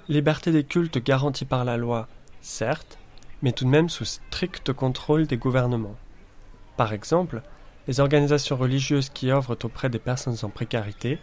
Liberté 0.08 0.50
des 0.50 0.64
cultes 0.64 1.02
garantie 1.02 1.46
par 1.46 1.64
la 1.64 1.78
loi, 1.78 2.08
certes, 2.42 2.98
mais 3.42 3.52
tout 3.52 3.64
de 3.64 3.70
même 3.70 3.88
sous 3.88 4.04
strict 4.04 4.72
contrôle 4.72 5.26
des 5.26 5.38
gouvernements. 5.38 5.96
Par 6.76 6.92
exemple, 6.92 7.42
les 7.86 8.00
organisations 8.00 8.56
religieuses 8.56 9.10
qui 9.10 9.30
œuvrent 9.30 9.56
auprès 9.62 9.90
des 9.90 9.98
personnes 9.98 10.36
en 10.42 10.48
précarité, 10.48 11.18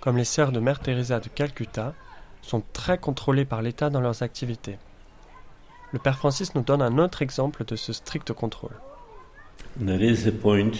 comme 0.00 0.16
les 0.16 0.24
sœurs 0.24 0.52
de 0.52 0.60
Mère 0.60 0.80
Teresa 0.80 1.20
de 1.20 1.28
Calcutta, 1.28 1.94
sont 2.42 2.62
très 2.72 2.98
contrôlées 2.98 3.44
par 3.44 3.62
l'État 3.62 3.88
dans 3.88 4.00
leurs 4.00 4.22
activités. 4.22 4.78
Le 5.92 5.98
Père 5.98 6.18
Francis 6.18 6.54
nous 6.54 6.62
donne 6.62 6.82
un 6.82 6.98
autre 6.98 7.22
exemple 7.22 7.64
de 7.64 7.76
ce 7.76 7.92
strict 7.92 8.32
contrôle. 8.32 8.74
There 9.78 10.02
is 10.02 10.26
a 10.26 10.32
point 10.32 10.72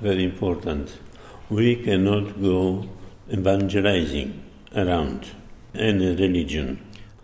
very 0.00 0.24
important. 0.24 0.86
We 1.50 1.82
cannot 1.84 2.38
go 2.40 2.84
evangelizing 3.30 4.32
around 4.74 5.24
any 5.74 6.14
religion. 6.14 6.76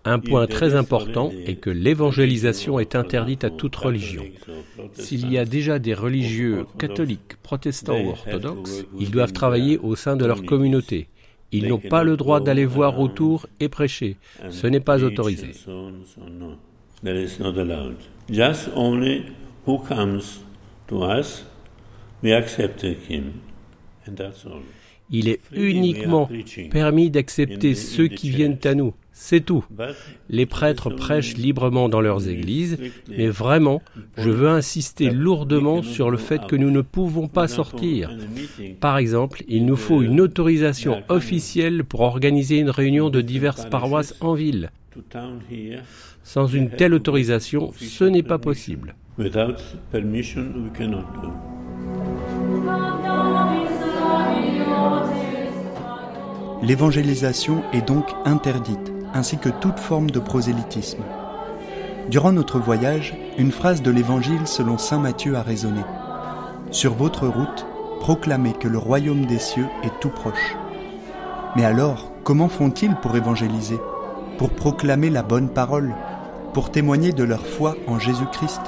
Un 0.07 0.21
point 0.21 0.47
très 0.47 0.77
important 0.77 1.33
est 1.47 1.57
que 1.57 1.69
l'évangélisation 1.69 2.79
est 2.79 2.95
interdite 2.95 3.43
à 3.43 3.51
toute 3.51 3.75
religion. 3.75 4.23
S'il 4.93 5.31
y 5.33 5.37
a 5.37 5.45
déjà 5.45 5.81
des 5.81 5.95
religieux 5.95 6.65
catholiques, 6.79 7.37
protestants 7.43 8.01
ou 8.01 8.11
orthodoxes, 8.11 8.85
ils 9.01 9.11
doivent 9.11 9.33
travailler 9.33 9.79
au 9.79 9.97
sein 9.97 10.15
de 10.15 10.25
leur 10.25 10.45
communauté. 10.45 11.09
Ils 11.51 11.67
n'ont 11.67 11.79
pas 11.79 12.05
le 12.05 12.17
droit 12.17 12.39
d'aller 12.39 12.67
voir 12.67 13.01
autour 13.01 13.49
et 13.59 13.69
prêcher. 13.69 14.17
Ce 14.51 14.69
n'est 14.69 14.81
pas 14.81 15.03
autorisé. 15.03 15.51
There 17.03 17.21
is 17.21 17.41
not 17.41 17.59
allowed. 17.59 17.97
Just 18.31 18.71
only 18.77 19.25
who 19.67 19.79
comes 19.79 20.41
to 20.87 21.05
us, 21.05 21.45
we 22.23 22.33
accept 22.33 22.85
him. 22.85 23.33
And 24.09 24.15
that's 24.15 24.47
all. 24.47 24.63
Il 25.11 25.29
est 25.29 25.41
uniquement 25.53 26.29
permis 26.71 27.11
d'accepter 27.11 27.75
ceux 27.75 28.09
qui 28.09 28.31
viennent 28.31 28.59
à 28.65 28.75
nous. 28.75 28.95
C'est 29.19 29.41
tout. 29.41 29.65
Les 30.29 30.45
prêtres 30.45 30.91
prêchent 30.91 31.39
librement 31.39 31.89
dans 31.89 32.03
leurs 32.03 32.29
églises, 32.29 32.77
mais 33.09 33.29
vraiment, 33.29 33.81
je 34.19 34.29
veux 34.29 34.51
insister 34.51 35.09
lourdement 35.09 35.83
sur 35.83 36.11
le 36.11 36.19
fait 36.19 36.47
que 36.47 36.55
nous 36.55 36.71
ne 36.71 36.83
pouvons 36.83 37.27
pas 37.27 37.49
sortir. 37.49 38.15
Par 38.79 38.99
exemple, 38.99 39.43
il 39.49 39.65
nous 39.65 39.75
faut 39.75 40.03
une 40.03 40.21
autorisation 40.21 41.03
officielle 41.09 41.83
pour 41.83 42.03
organiser 42.03 42.59
une 42.59 42.69
réunion 42.69 43.09
de 43.09 43.23
diverses 43.23 43.65
paroisses 43.65 44.15
en 44.21 44.35
ville. 44.35 44.71
Sans 46.23 46.47
une 46.47 46.69
telle 46.69 46.93
autorisation, 46.93 47.73
ce 47.79 48.05
n'est 48.05 48.23
pas 48.23 48.39
possible. 48.39 48.95
L'évangélisation 56.63 57.63
est 57.73 57.87
donc 57.87 58.07
interdite, 58.25 58.93
ainsi 59.17 59.39
que 59.39 59.49
toute 59.49 59.79
forme 59.79 60.11
de 60.11 60.21
prosélytisme. 60.21 61.03
Durant 62.09 62.33
notre 62.33 62.61
voyage, 62.61 63.17
une 63.39 63.51
phrase 63.51 63.83
de 63.83 63.91
l'Évangile 63.91 64.47
selon 64.47 64.79
Saint 64.79 65.01
Matthieu 65.01 65.37
a 65.37 65.43
résonné. 65.43 65.81
Sur 66.71 66.95
votre 66.95 67.27
route, 67.27 67.67
proclamez 68.01 68.53
que 68.53 68.69
le 68.69 68.79
royaume 68.79 69.27
des 69.27 69.39
cieux 69.39 69.67
est 69.83 70.01
tout 70.01 70.11
proche. 70.11 70.57
Mais 71.57 71.65
alors, 71.65 72.13
comment 72.23 72.49
font-ils 72.49 72.95
pour 72.95 73.17
évangéliser? 73.17 73.81
Pour 74.39 74.51
proclamer 74.51 75.11
la 75.11 75.23
bonne 75.23 75.49
parole 75.49 75.95
pour 76.53 76.71
témoigner 76.71 77.13
de 77.13 77.25
leur 77.25 77.45
foi 77.45 77.75
en 77.87 77.99
Jésus-Christ? 77.99 78.61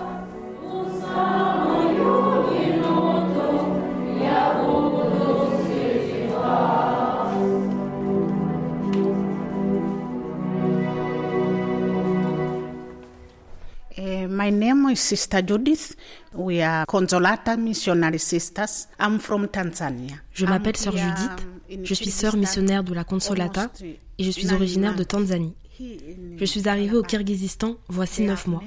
Is 14.98 15.02
Sister 15.02 15.42
Judith. 15.46 15.96
We 16.34 16.61
are 16.62 16.84
Consolata 16.87 17.56
Missionary 17.56 18.18
Sisters. 18.18 18.88
I'm 18.98 19.18
from 19.18 19.48
Tanzania. 19.48 20.16
Je 20.32 20.44
m'appelle 20.46 20.76
Sœur 20.76 20.96
Judith. 20.96 21.84
Je 21.84 21.94
suis 21.94 22.11
sœur 22.11 22.37
missionnaire 22.37 22.82
de 22.82 22.94
la 22.94 23.04
Consolata 23.04 23.70
et 24.18 24.24
je 24.24 24.30
suis 24.30 24.52
originaire 24.52 24.96
de 24.96 25.04
Tanzanie. 25.04 25.54
Je 26.37 26.44
suis 26.44 26.68
arrivée 26.68 26.96
au 26.96 27.02
Kirghizistan 27.02 27.76
voici 27.88 28.22
neuf 28.22 28.46
mois. 28.46 28.62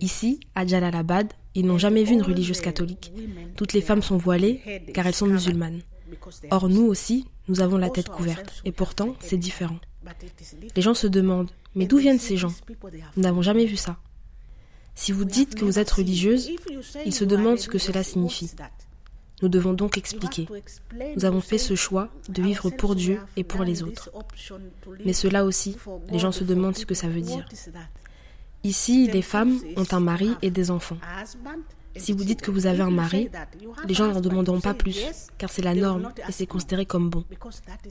Ici, 0.00 0.40
à 0.54 0.66
Jalalabad, 0.66 1.32
ils 1.54 1.66
n'ont 1.66 1.78
jamais 1.78 2.04
vu 2.04 2.12
une 2.12 2.22
religieuse 2.22 2.60
catholique. 2.60 3.12
Toutes 3.56 3.72
les 3.72 3.80
femmes 3.80 4.02
sont 4.02 4.18
voilées 4.18 4.82
car 4.94 5.06
elles 5.06 5.14
sont 5.14 5.26
musulmanes. 5.26 5.80
Or, 6.50 6.68
nous 6.68 6.86
aussi, 6.86 7.26
nous 7.48 7.60
avons 7.60 7.78
la 7.78 7.90
tête 7.90 8.08
couverte. 8.08 8.62
Et 8.64 8.72
pourtant, 8.72 9.14
c'est 9.20 9.36
différent. 9.36 9.78
Les 10.76 10.82
gens 10.82 10.94
se 10.94 11.06
demandent, 11.06 11.50
mais 11.74 11.86
d'où 11.86 11.98
viennent 11.98 12.18
ces 12.18 12.36
gens? 12.36 12.54
Nous 13.16 13.22
n'avons 13.22 13.42
jamais 13.42 13.66
vu 13.66 13.76
ça. 13.76 13.96
Si 15.00 15.12
vous 15.12 15.24
dites 15.24 15.54
que 15.54 15.64
vous 15.64 15.78
êtes 15.78 15.90
religieuse, 15.92 16.50
ils 17.06 17.14
se 17.14 17.24
demandent 17.24 17.58
ce 17.58 17.70
que 17.70 17.78
cela 17.78 18.02
signifie. 18.02 18.50
Nous 19.40 19.48
devons 19.48 19.72
donc 19.72 19.96
expliquer. 19.96 20.46
Nous 21.16 21.24
avons 21.24 21.40
fait 21.40 21.56
ce 21.56 21.74
choix 21.74 22.10
de 22.28 22.42
vivre 22.42 22.68
pour 22.68 22.94
Dieu 22.94 23.18
et 23.34 23.42
pour 23.42 23.64
les 23.64 23.82
autres. 23.82 24.10
Mais 25.06 25.14
cela 25.14 25.46
aussi, 25.46 25.74
les 26.10 26.18
gens 26.18 26.32
se 26.32 26.44
demandent 26.44 26.76
ce 26.76 26.84
que 26.84 26.92
ça 26.92 27.08
veut 27.08 27.22
dire. 27.22 27.48
Ici, 28.62 29.08
les 29.10 29.22
femmes 29.22 29.58
ont 29.78 29.86
un 29.90 30.00
mari 30.00 30.32
et 30.42 30.50
des 30.50 30.70
enfants. 30.70 30.98
Si 31.96 32.12
vous 32.12 32.22
dites 32.22 32.42
que 32.42 32.50
vous 32.50 32.66
avez 32.66 32.82
un 32.82 32.90
mari, 32.90 33.30
les 33.88 33.94
gens 33.94 34.12
n'en 34.12 34.20
demanderont 34.20 34.60
pas 34.60 34.74
plus, 34.74 35.02
car 35.38 35.48
c'est 35.48 35.62
la 35.62 35.74
norme 35.74 36.12
et 36.28 36.32
c'est 36.32 36.46
considéré 36.46 36.84
comme 36.84 37.08
bon. 37.08 37.24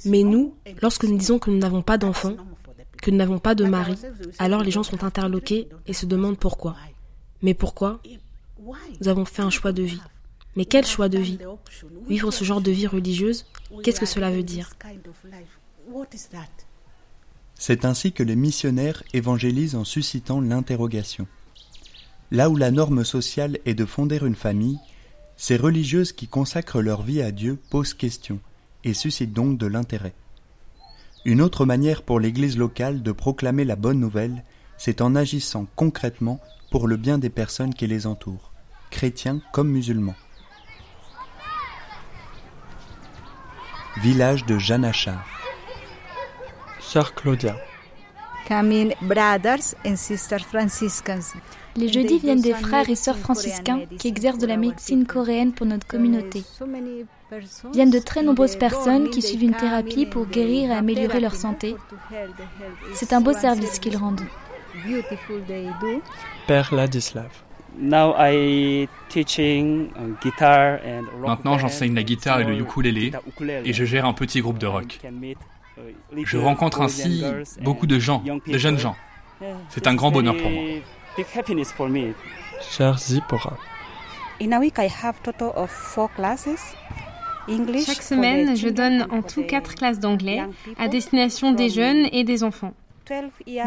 Mais 0.05 0.21
nous, 0.21 0.53
lorsque 0.79 1.05
nous 1.05 1.17
disons 1.17 1.39
que 1.39 1.49
nous 1.49 1.57
n'avons 1.57 1.81
pas 1.81 1.97
d'enfants, 1.97 2.35
que 3.01 3.09
nous 3.09 3.17
n'avons 3.17 3.39
pas 3.39 3.55
de 3.55 3.65
mari, 3.65 3.95
alors 4.37 4.61
les 4.61 4.69
gens 4.69 4.83
sont 4.83 5.03
interloqués 5.03 5.69
et 5.87 5.93
se 5.93 6.05
demandent 6.05 6.37
pourquoi. 6.37 6.75
Mais 7.41 7.53
pourquoi 7.53 8.01
Nous 9.01 9.07
avons 9.07 9.25
fait 9.25 9.41
un 9.41 9.49
choix 9.49 9.71
de 9.71 9.83
vie. 9.83 10.01
Mais 10.55 10.65
quel 10.65 10.85
choix 10.85 11.09
de 11.09 11.19
vie 11.19 11.39
Vivre 12.07 12.31
ce 12.31 12.43
genre 12.43 12.61
de 12.61 12.71
vie 12.71 12.87
religieuse, 12.87 13.45
qu'est-ce 13.83 13.99
que 13.99 14.05
cela 14.05 14.31
veut 14.31 14.43
dire 14.43 14.71
C'est 17.55 17.85
ainsi 17.85 18.11
que 18.11 18.23
les 18.23 18.35
missionnaires 18.35 19.03
évangélisent 19.13 19.75
en 19.75 19.83
suscitant 19.83 20.41
l'interrogation. 20.41 21.27
Là 22.31 22.49
où 22.49 22.57
la 22.57 22.71
norme 22.71 23.03
sociale 23.03 23.57
est 23.65 23.73
de 23.73 23.85
fonder 23.85 24.19
une 24.21 24.35
famille, 24.35 24.79
ces 25.37 25.55
religieuses 25.55 26.11
qui 26.11 26.27
consacrent 26.27 26.81
leur 26.81 27.01
vie 27.01 27.21
à 27.21 27.31
Dieu 27.31 27.57
posent 27.69 27.93
question 27.93 28.39
et 28.83 28.93
suscitent 28.93 29.33
donc 29.33 29.57
de 29.57 29.67
l'intérêt. 29.67 30.13
Une 31.25 31.41
autre 31.41 31.65
manière 31.65 32.03
pour 32.03 32.19
l'Église 32.19 32.57
locale 32.57 33.01
de 33.03 33.11
proclamer 33.11 33.65
la 33.65 33.75
bonne 33.75 33.99
nouvelle, 33.99 34.43
c'est 34.77 35.01
en 35.01 35.15
agissant 35.15 35.67
concrètement 35.75 36.39
pour 36.69 36.87
le 36.87 36.97
bien 36.97 37.17
des 37.17 37.29
personnes 37.29 37.73
qui 37.73 37.87
les 37.87 38.05
entourent, 38.05 38.51
chrétiens 38.91 39.41
comme 39.51 39.69
musulmans. 39.69 40.15
Village 43.97 44.45
de 44.45 44.57
Janachar. 44.57 45.25
Sœur 46.79 47.13
Claudia. 47.15 47.55
Les 51.75 51.87
jeudis 51.87 52.17
viennent 52.17 52.41
des 52.41 52.53
frères 52.53 52.89
et 52.89 52.95
sœurs 52.95 53.17
franciscains 53.17 53.81
qui 53.97 54.07
exercent 54.07 54.39
de 54.39 54.47
la 54.47 54.57
médecine 54.57 55.05
coréenne 55.05 55.53
pour 55.53 55.65
notre 55.65 55.85
communauté. 55.85 56.43
Viennent 57.73 57.91
de 57.91 57.99
très 57.99 58.23
nombreuses 58.23 58.55
personnes 58.55 59.09
qui 59.09 59.21
suivent 59.21 59.43
une 59.43 59.55
thérapie 59.55 60.05
pour 60.05 60.25
guérir 60.25 60.71
et 60.71 60.75
améliorer 60.75 61.19
leur 61.19 61.35
santé. 61.35 61.75
C'est 62.93 63.13
un 63.13 63.21
beau 63.21 63.33
service 63.33 63.77
qu'ils 63.79 63.97
rendent. 63.97 64.25
Père 66.49 66.73
Ladislav. 66.73 67.29
Maintenant, 71.19 71.59
j'enseigne 71.59 71.93
la 71.93 72.01
guitare 72.01 72.39
et 72.39 72.43
le 72.43 72.57
ukulélé 72.57 73.11
et 73.63 73.71
je 73.71 73.85
gère 73.85 74.05
un 74.05 74.13
petit 74.13 74.41
groupe 74.41 74.57
de 74.57 74.65
rock. 74.65 74.99
Je 76.23 76.37
rencontre 76.39 76.81
ainsi 76.81 77.23
beaucoup 77.61 77.85
de 77.85 77.99
gens, 77.99 78.23
de 78.47 78.57
jeunes 78.57 78.79
gens. 78.79 78.95
C'est 79.69 79.85
un 79.85 79.93
grand 79.93 80.09
bonheur 80.09 80.35
pour 80.37 80.49
moi. 80.49 80.63
Sœur 82.61 82.97
Zipora. 82.97 83.55
Chaque 87.85 88.01
semaine, 88.01 88.57
je 88.57 88.69
donne 88.69 89.05
en 89.11 89.21
tout 89.21 89.43
quatre 89.43 89.75
classes 89.75 89.99
d'anglais 89.99 90.41
à 90.79 90.87
destination 90.87 91.51
des 91.51 91.69
jeunes 91.69 92.07
et 92.11 92.23
des 92.23 92.43
enfants. 92.43 92.73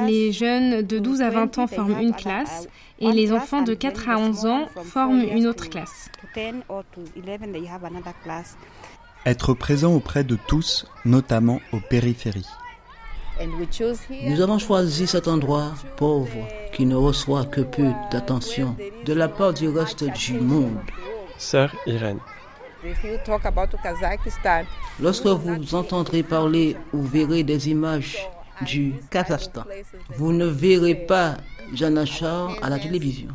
Les 0.06 0.32
jeunes 0.32 0.82
de 0.82 0.98
12 0.98 1.22
à 1.22 1.30
20 1.30 1.58
ans 1.58 1.66
forment 1.66 2.00
une 2.00 2.14
classe 2.14 2.68
et 2.98 3.10
les 3.12 3.32
enfants 3.32 3.62
de 3.62 3.74
4 3.74 4.08
à 4.08 4.18
11 4.18 4.46
ans 4.46 4.66
forment 4.84 5.22
une 5.22 5.46
autre 5.46 5.68
classe. 5.68 6.10
Être 9.24 9.54
présent 9.54 9.94
auprès 9.94 10.24
de 10.24 10.36
tous, 10.46 10.86
notamment 11.04 11.60
aux 11.72 11.80
périphéries. 11.80 12.48
Nous 14.26 14.40
avons 14.40 14.58
choisi 14.58 15.06
cet 15.06 15.26
endroit 15.26 15.72
pauvre 15.96 16.46
qui 16.72 16.86
ne 16.86 16.94
reçoit 16.94 17.46
que 17.46 17.62
peu 17.62 17.90
d'attention 18.10 18.76
de 19.04 19.12
la 19.12 19.28
part 19.28 19.54
du 19.54 19.68
reste 19.68 20.04
du 20.04 20.34
monde. 20.34 20.78
Sœur 21.38 21.74
Irène. 21.86 22.20
Lorsque 25.00 25.26
vous 25.26 25.74
entendrez 25.74 26.22
parler 26.22 26.76
ou 26.92 27.02
verrez 27.02 27.42
des 27.42 27.70
images 27.70 28.18
du 28.66 28.94
Kazakhstan, 29.10 29.64
vous 30.16 30.32
ne 30.32 30.46
verrez 30.46 30.94
pas 30.94 31.36
Janachar 31.74 32.54
à 32.62 32.68
la 32.68 32.78
télévision. 32.78 33.28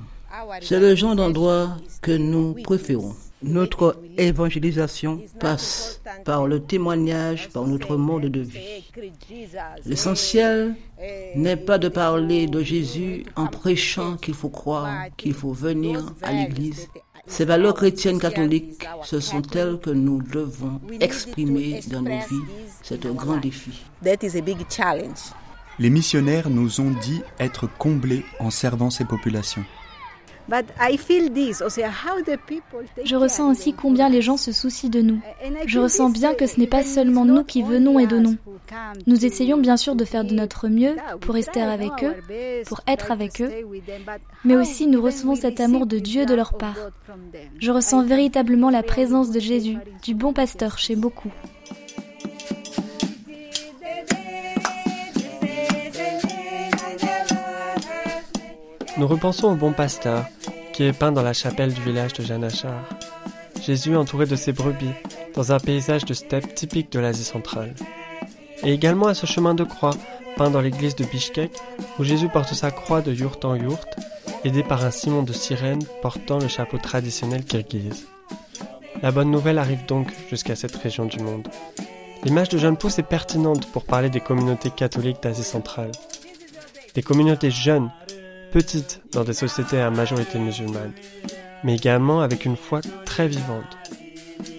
C'est 0.62 0.80
le 0.80 0.96
genre 0.96 1.16
d'endroit 1.16 1.78
que 2.02 2.12
nous 2.12 2.54
préférons. 2.64 3.16
Notre 3.44 3.98
évangélisation 4.18 5.22
passe 5.40 6.02
par 6.26 6.48
le 6.48 6.60
témoignage, 6.60 7.50
par 7.50 7.68
notre 7.68 7.96
mode 7.96 8.26
de 8.26 8.40
vie. 8.40 8.84
L'essentiel 9.86 10.76
n'est 11.36 11.56
pas 11.56 11.78
de 11.78 11.88
parler 11.88 12.48
de 12.48 12.64
Jésus 12.64 13.26
en 13.36 13.46
prêchant 13.46 14.18
qu'il 14.18 14.34
faut 14.34 14.50
croire, 14.50 15.06
qu'il 15.18 15.36
faut 15.36 15.54
venir 15.54 16.14
à 16.24 16.34
l'Église. 16.34 16.88
Ces 17.28 17.46
valeurs 17.46 17.74
chrétiennes 17.74 18.20
catholiques, 18.20 18.88
ce 19.04 19.20
sont 19.20 19.42
elles 19.54 19.80
que 19.80 19.90
nous 19.90 20.22
devons 20.22 20.80
exprimer 21.00 21.82
dans 21.88 22.02
nos 22.02 22.20
vies. 22.20 22.46
C'est 22.82 23.06
un 23.06 23.12
grand 23.12 23.38
défi. 23.38 23.84
Les 25.80 25.90
missionnaires 25.90 26.50
nous 26.50 26.80
ont 26.82 26.92
dit 27.02 27.22
être 27.40 27.68
comblés 27.78 28.26
en 28.40 28.50
servant 28.50 28.90
ces 28.90 29.06
populations. 29.06 29.63
Je 33.04 33.16
ressens 33.16 33.52
aussi 33.52 33.74
combien 33.74 34.10
les 34.10 34.22
gens 34.22 34.38
se 34.38 34.52
soucient 34.52 34.90
de 34.90 35.02
nous. 35.02 35.20
Je 35.66 35.80
ressens 35.80 36.10
bien 36.10 36.34
que 36.34 36.48
ce 36.48 36.60
n'est 36.60 36.68
pas 36.68 36.84
seulement 36.84 37.26
nous 37.26 37.44
qui 37.44 37.64
venons 37.64 38.00
et 38.00 38.08
donnons. 38.08 38.38
Nous 39.06 39.26
essayons 39.26 39.58
bien 39.58 39.78
sûr 39.78 39.96
de 39.96 40.06
faire 40.06 40.24
de 40.24 40.34
notre 40.34 40.68
mieux 40.68 40.96
pour 41.22 41.34
rester 41.34 41.62
avec 41.62 41.92
eux, 42.04 42.16
pour 42.66 42.82
être 42.88 43.12
avec 43.12 43.42
eux, 43.42 43.52
mais 44.44 44.56
aussi 44.56 44.88
nous 44.88 45.02
recevons 45.02 45.36
cet 45.36 45.60
amour 45.60 45.86
de 45.86 46.00
Dieu 46.00 46.26
de 46.26 46.34
leur 46.34 46.58
part. 46.58 46.78
Je 47.60 47.72
ressens 47.72 48.04
véritablement 48.04 48.70
la 48.70 48.84
présence 48.84 49.32
de 49.32 49.40
Jésus, 49.40 49.78
du 50.04 50.16
bon 50.16 50.34
pasteur 50.34 50.78
chez 50.78 50.96
beaucoup. 50.96 51.32
Nous 58.98 59.06
repensons 59.06 59.50
au 59.50 59.56
bon 59.56 59.74
pasteur 59.74 60.26
qui 60.74 60.84
est 60.84 60.94
peint 60.94 61.12
dans 61.12 61.22
la 61.22 61.34
chapelle 61.34 61.72
du 61.72 61.82
village 61.82 62.14
de 62.14 62.24
Janachar. 62.24 62.84
Jésus 63.64 63.96
entouré 63.96 64.26
de 64.26 64.36
ses 64.36 64.54
brebis 64.54 64.94
dans 65.36 65.52
un 65.52 65.60
paysage 65.60 66.04
de 66.06 66.16
steppe 66.16 66.56
typique 66.56 66.92
de 66.92 67.00
l'Asie 67.00 67.24
centrale. 67.24 67.76
Et 68.64 68.74
également 68.74 69.06
à 69.06 69.14
ce 69.14 69.28
chemin 69.28 69.54
de 69.54 69.64
croix 69.64 69.94
peint 70.36 70.50
dans 70.50 70.62
l'église 70.62 70.96
de 70.96 71.06
Bishkek 71.06 71.52
où 72.00 72.04
Jésus 72.04 72.28
porte 72.28 72.56
sa 72.56 72.72
croix 72.72 73.02
de 73.02 73.14
yourte 73.14 73.46
en 73.46 73.56
yourte, 73.56 73.98
aidé 74.44 74.64
par 74.64 74.84
un 74.84 74.92
Simon 74.92 75.22
de 75.22 75.34
sirène 75.34 75.84
portant 76.02 76.40
le 76.40 76.48
chapeau 76.48 76.80
traditionnel 76.80 77.44
kirghize. 77.44 78.08
La 79.04 79.12
bonne 79.12 79.30
nouvelle 79.30 79.60
arrive 79.60 79.86
donc 79.86 80.12
jusqu'à 80.28 80.56
cette 80.56 80.76
région 80.76 81.06
du 81.06 81.20
monde. 81.20 81.48
L'image 82.24 82.50
de 82.50 82.58
Jeune 82.58 82.78
Pousse 82.78 82.98
est 82.98 83.04
pertinente 83.04 83.72
pour 83.72 83.86
parler 83.86 84.10
des 84.10 84.22
communautés 84.22 84.72
catholiques 84.72 85.22
d'Asie 85.22 85.44
centrale. 85.44 85.92
Des 86.96 87.04
communautés 87.04 87.52
jeunes 87.52 87.92
petites 88.58 89.04
dans 89.12 89.24
des 89.24 89.34
sociétés 89.34 89.80
à 89.80 89.91
majorité 89.91 90.39
musulmane, 90.39 90.91
mais 91.63 91.76
également 91.76 92.22
avec 92.22 92.43
une 92.43 92.58
foi 92.58 92.82
très 93.06 93.28
vivante, 93.28 93.78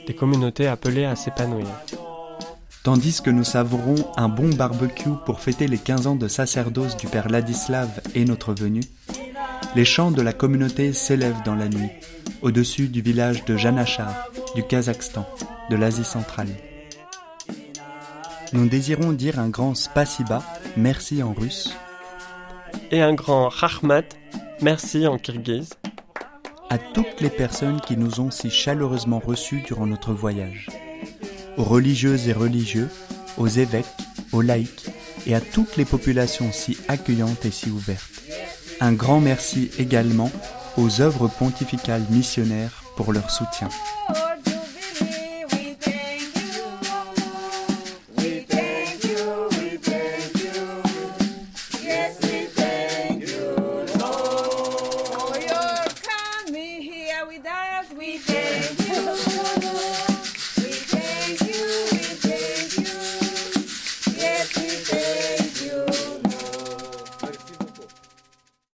des 0.07 0.15
communautés 0.15 0.69
appelées 0.69 1.05
à 1.05 1.17
s'épanouir. 1.17 1.67
Tandis 2.85 3.21
que 3.21 3.31
nous 3.31 3.43
savourons 3.43 3.97
un 4.17 4.29
bon 4.29 4.51
barbecue 4.51 5.17
pour 5.27 5.41
fêter 5.41 5.67
les 5.67 5.79
15 5.79 6.07
ans 6.07 6.15
de 6.15 6.29
sacerdoce 6.29 6.97
du 6.97 7.09
Père 7.09 7.29
Ladislav 7.29 7.89
et 8.15 8.25
notre 8.25 8.55
venue, 8.55 8.85
les 9.75 9.85
chants 9.85 10.13
de 10.13 10.23
la 10.23 10.33
communauté 10.33 10.93
s'élèvent 10.93 11.43
dans 11.45 11.57
la 11.57 11.69
nuit, 11.69 11.91
au-dessus 12.43 12.87
du 12.87 13.03
village 13.03 13.45
de 13.47 13.57
Janachar, 13.57 14.15
du 14.55 14.63
Kazakhstan, 14.63 15.29
de 15.71 15.75
l'Asie 15.75 16.05
centrale. 16.05 16.55
Nous 18.53 18.69
désirons 18.69 19.11
dire 19.11 19.41
un 19.41 19.49
grand 19.49 19.75
spasiba, 19.75 20.45
merci 20.77 21.21
en 21.21 21.33
russe, 21.33 21.75
et 22.91 23.03
un 23.03 23.15
grand 23.15 23.49
rahmat, 23.49 24.05
merci 24.63 25.07
en 25.07 25.19
kirghize, 25.19 25.71
à 26.71 26.79
toutes 26.79 27.21
les 27.21 27.31
personnes 27.31 27.81
qui 27.81 27.97
nous 27.97 28.21
ont 28.21 28.31
si 28.31 28.51
chaleureusement 28.51 29.21
reçus 29.25 29.63
durant 29.63 29.87
notre 29.87 30.13
voyage, 30.13 30.69
aux 31.57 31.65
religieuses 31.65 32.29
et 32.29 32.33
religieux, 32.33 32.89
aux 33.37 33.49
évêques, 33.49 33.87
aux 34.33 34.43
laïcs 34.43 34.87
et 35.27 35.35
à 35.35 35.41
toutes 35.41 35.77
les 35.77 35.85
populations 35.85 36.51
si 36.53 36.79
accueillantes 36.89 37.45
et 37.45 37.51
si 37.51 37.71
ouvertes. 37.71 38.23
Un 38.81 38.93
grand 38.93 39.21
merci 39.21 39.71
également 39.79 40.31
aux 40.77 41.01
œuvres 41.01 41.29
pontificales 41.29 42.05
missionnaires 42.11 42.83
pour 42.97 43.13
leur 43.13 43.31
soutien. 43.31 43.69